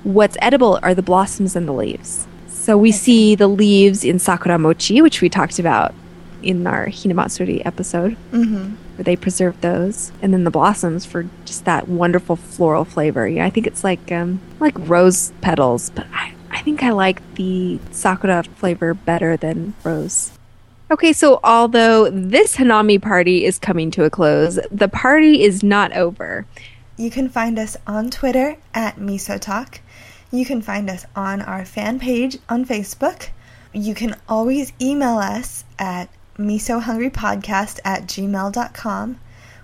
what's 0.04 0.38
edible 0.39 0.80
are 0.84 0.93
the 0.93 1.02
blossoms 1.02 1.56
and 1.56 1.67
the 1.67 1.73
leaves. 1.73 2.28
So 2.67 2.77
we 2.77 2.91
see 2.91 3.34
the 3.36 3.47
leaves 3.47 4.03
in 4.03 4.19
sakura 4.19 4.60
mochi, 4.60 5.01
which 5.01 5.21
we 5.21 5.30
talked 5.30 5.58
about 5.58 5.95
in 6.43 6.67
our 6.67 6.88
Hinamatsuri 6.88 7.65
episode, 7.65 8.17
Mm-hmm. 8.34 8.75
where 8.97 9.03
they 9.06 9.15
preserve 9.15 9.62
those, 9.62 10.12
and 10.21 10.34
then 10.34 10.43
the 10.43 10.51
blossoms 10.51 11.06
for 11.06 11.30
just 11.45 11.63
that 11.63 11.88
wonderful 11.88 12.36
floral 12.36 12.84
flavor. 12.84 13.25
Yeah, 13.25 13.45
I 13.45 13.49
think 13.51 13.67
it's 13.67 13.86
like 13.86 14.12
um, 14.12 14.41
like 14.60 14.75
rose 14.80 15.32
petals, 15.39 15.91
but 15.91 16.08
I, 16.13 16.34
I 16.51 16.62
think 16.62 16.84
I 16.84 16.89
like 16.89 17.21
the 17.36 17.80
sakura 17.91 18.43
flavor 18.43 18.93
better 18.93 19.38
than 19.38 19.73
rose. 19.86 20.32
Okay, 20.91 21.13
so 21.13 21.39
although 21.45 22.10
this 22.10 22.58
Hanami 22.58 23.01
party 23.01 23.45
is 23.45 23.58
coming 23.60 23.91
to 23.91 24.03
a 24.03 24.10
close, 24.10 24.60
the 24.69 24.89
party 24.89 25.41
is 25.41 25.63
not 25.63 25.93
over. 25.93 26.45
you 26.97 27.10
can 27.12 27.30
find 27.30 27.58
us 27.58 27.77
on 27.88 28.10
Twitter 28.10 28.58
at 28.73 28.97
MisoTalk. 28.97 29.80
You 30.31 30.45
can 30.45 30.61
find 30.61 30.89
us 30.89 31.05
on 31.15 31.41
our 31.41 31.65
fan 31.65 31.99
page 31.99 32.37
on 32.49 32.65
Facebook. 32.65 33.29
You 33.73 33.95
can 33.95 34.15
always 34.27 34.73
email 34.81 35.17
us 35.17 35.63
at 35.79 36.09
misohungrypodcast 36.37 37.79
at 37.85 38.03
gmail.com. 38.03 39.19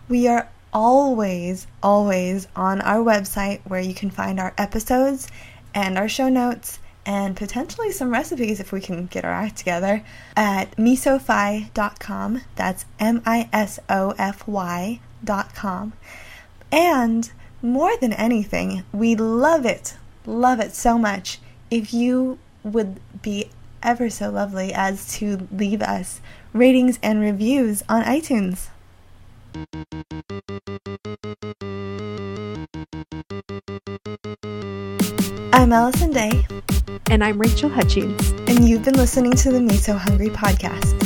We 0.10 0.28
are 0.28 0.49
always, 0.73 1.67
always 1.82 2.47
on 2.56 2.82
our 2.82 3.04
website 3.04 3.62
where 3.65 3.82
you 3.82 3.93
can 3.93 4.10
find 4.10 4.39
our 4.39 4.54
episodes 4.58 5.28
and 5.73 5.97
our 5.97 6.10
show 6.10 6.30
notes 6.30 6.80
and 7.06 7.36
potentially 7.36 7.91
some 7.91 8.12
recipes 8.12 8.60
if 8.60 8.71
we 8.71 8.80
can 8.80 9.08
get 9.08 9.26
our 9.26 9.34
act 9.34 9.58
together 9.58 10.04
at 10.36 10.76
misofy.com. 10.78 12.41
That's 12.56 12.86
M 12.99 13.21
I 13.26 13.49
S 13.52 13.80
O 13.89 14.13
F 14.17 14.47
Y.com. 14.47 15.93
And 16.71 17.32
more 17.62 17.95
than 17.97 18.13
anything, 18.13 18.84
we 18.91 19.15
love 19.15 19.65
it, 19.65 19.95
love 20.26 20.60
it 20.60 20.74
so 20.74 20.98
much 20.98 21.40
if 21.72 21.94
you 21.94 22.38
would 22.64 23.00
be 23.22 23.50
ever 23.82 24.10
so 24.10 24.30
lovely 24.30 24.74
as 24.74 25.12
to 25.16 25.48
leave 25.52 25.82
us 25.82 26.22
ratings 26.54 26.98
and 27.04 27.20
reviews 27.20 27.84
on 27.90 28.04
iTunes. 28.04 28.70
I'm 35.54 35.72
Allison 35.72 36.12
Day, 36.12 36.46
And 37.10 37.24
I'm 37.24 37.40
Rachel 37.40 37.70
Hutchings, 37.70 38.32
and 38.48 38.68
you've 38.68 38.84
been 38.84 38.96
listening 38.96 39.34
to 39.34 39.52
the 39.52 39.60
Miso 39.60 39.98
Hungry 39.98 40.30
podcast. 40.30 41.00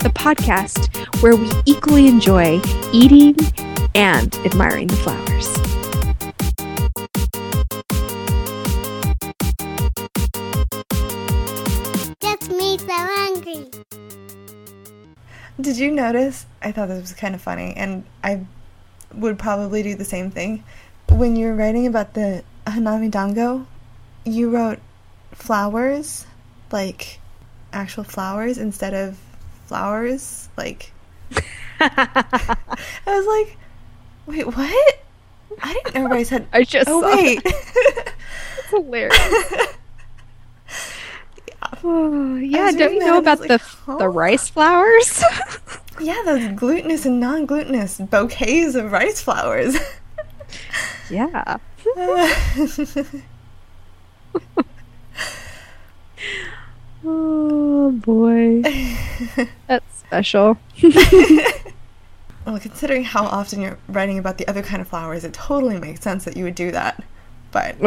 the 0.00 0.10
podcast 0.10 0.94
where 1.22 1.34
we 1.34 1.50
equally 1.64 2.06
enjoy 2.06 2.60
eating 2.92 3.34
and 3.94 4.34
admiring 4.44 4.86
the 4.86 4.96
flowers. 4.96 5.75
So 12.86 12.94
hungry. 12.94 13.66
Did 15.60 15.76
you 15.78 15.90
notice? 15.90 16.46
I 16.62 16.72
thought 16.72 16.88
this 16.88 17.00
was 17.00 17.12
kind 17.14 17.34
of 17.34 17.40
funny, 17.40 17.72
and 17.76 18.04
I 18.22 18.44
would 19.14 19.38
probably 19.38 19.82
do 19.82 19.94
the 19.94 20.04
same 20.04 20.30
thing. 20.30 20.62
When 21.10 21.36
you 21.36 21.46
were 21.46 21.54
writing 21.54 21.86
about 21.86 22.14
the 22.14 22.44
Hanami 22.66 23.10
Dango, 23.10 23.66
you 24.24 24.50
wrote 24.50 24.80
flowers, 25.32 26.26
like 26.72 27.20
actual 27.72 28.04
flowers, 28.04 28.58
instead 28.58 28.92
of 28.92 29.18
flowers. 29.66 30.48
Like, 30.56 30.92
I 31.80 32.56
was 33.06 33.26
like, 33.26 33.56
wait, 34.26 34.46
what? 34.46 34.98
I 35.62 35.72
didn't 35.72 35.94
know 35.94 36.00
everybody 36.00 36.24
said. 36.24 36.46
I 36.52 36.64
just 36.64 36.88
Oh, 36.90 37.00
saw 37.00 37.16
wait. 37.16 37.40
It's 37.44 38.66
hilarious. 38.70 39.66
Oh, 41.84 42.36
yeah, 42.36 42.72
don't 42.72 42.94
you 42.94 43.00
know 43.00 43.18
about 43.18 43.40
like, 43.40 43.48
the 43.48 43.58
huh? 43.58 43.96
the 43.96 44.08
rice 44.08 44.48
flowers? 44.48 45.22
yeah, 46.00 46.22
those 46.24 46.48
glutinous 46.52 47.06
and 47.06 47.20
non 47.20 47.46
glutinous 47.46 47.98
bouquets 47.98 48.74
of 48.74 48.92
rice 48.92 49.20
flowers. 49.20 49.76
yeah. 51.10 51.58
Oh 57.08 57.92
boy. 57.92 58.62
That's 59.68 59.98
special. 59.98 60.58
Well, 62.46 62.60
considering 62.60 63.02
how 63.02 63.24
often 63.24 63.60
you're 63.60 63.78
writing 63.88 64.18
about 64.18 64.38
the 64.38 64.46
other 64.48 64.62
kind 64.62 64.80
of 64.80 64.86
flowers, 64.86 65.24
it 65.24 65.32
totally 65.32 65.80
makes 65.80 66.00
sense 66.00 66.24
that 66.24 66.36
you 66.36 66.44
would 66.44 66.54
do 66.54 66.70
that. 66.70 67.02
But 67.50 67.80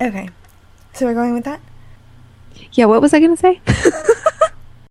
okay, 0.00 0.28
so 0.94 1.06
we're 1.06 1.14
going 1.14 1.34
with 1.34 1.44
that. 1.44 1.60
Yeah, 2.72 2.86
what 2.86 3.00
was 3.00 3.12
I 3.14 3.18
going 3.18 3.36
to 3.36 3.40
say? 3.40 3.60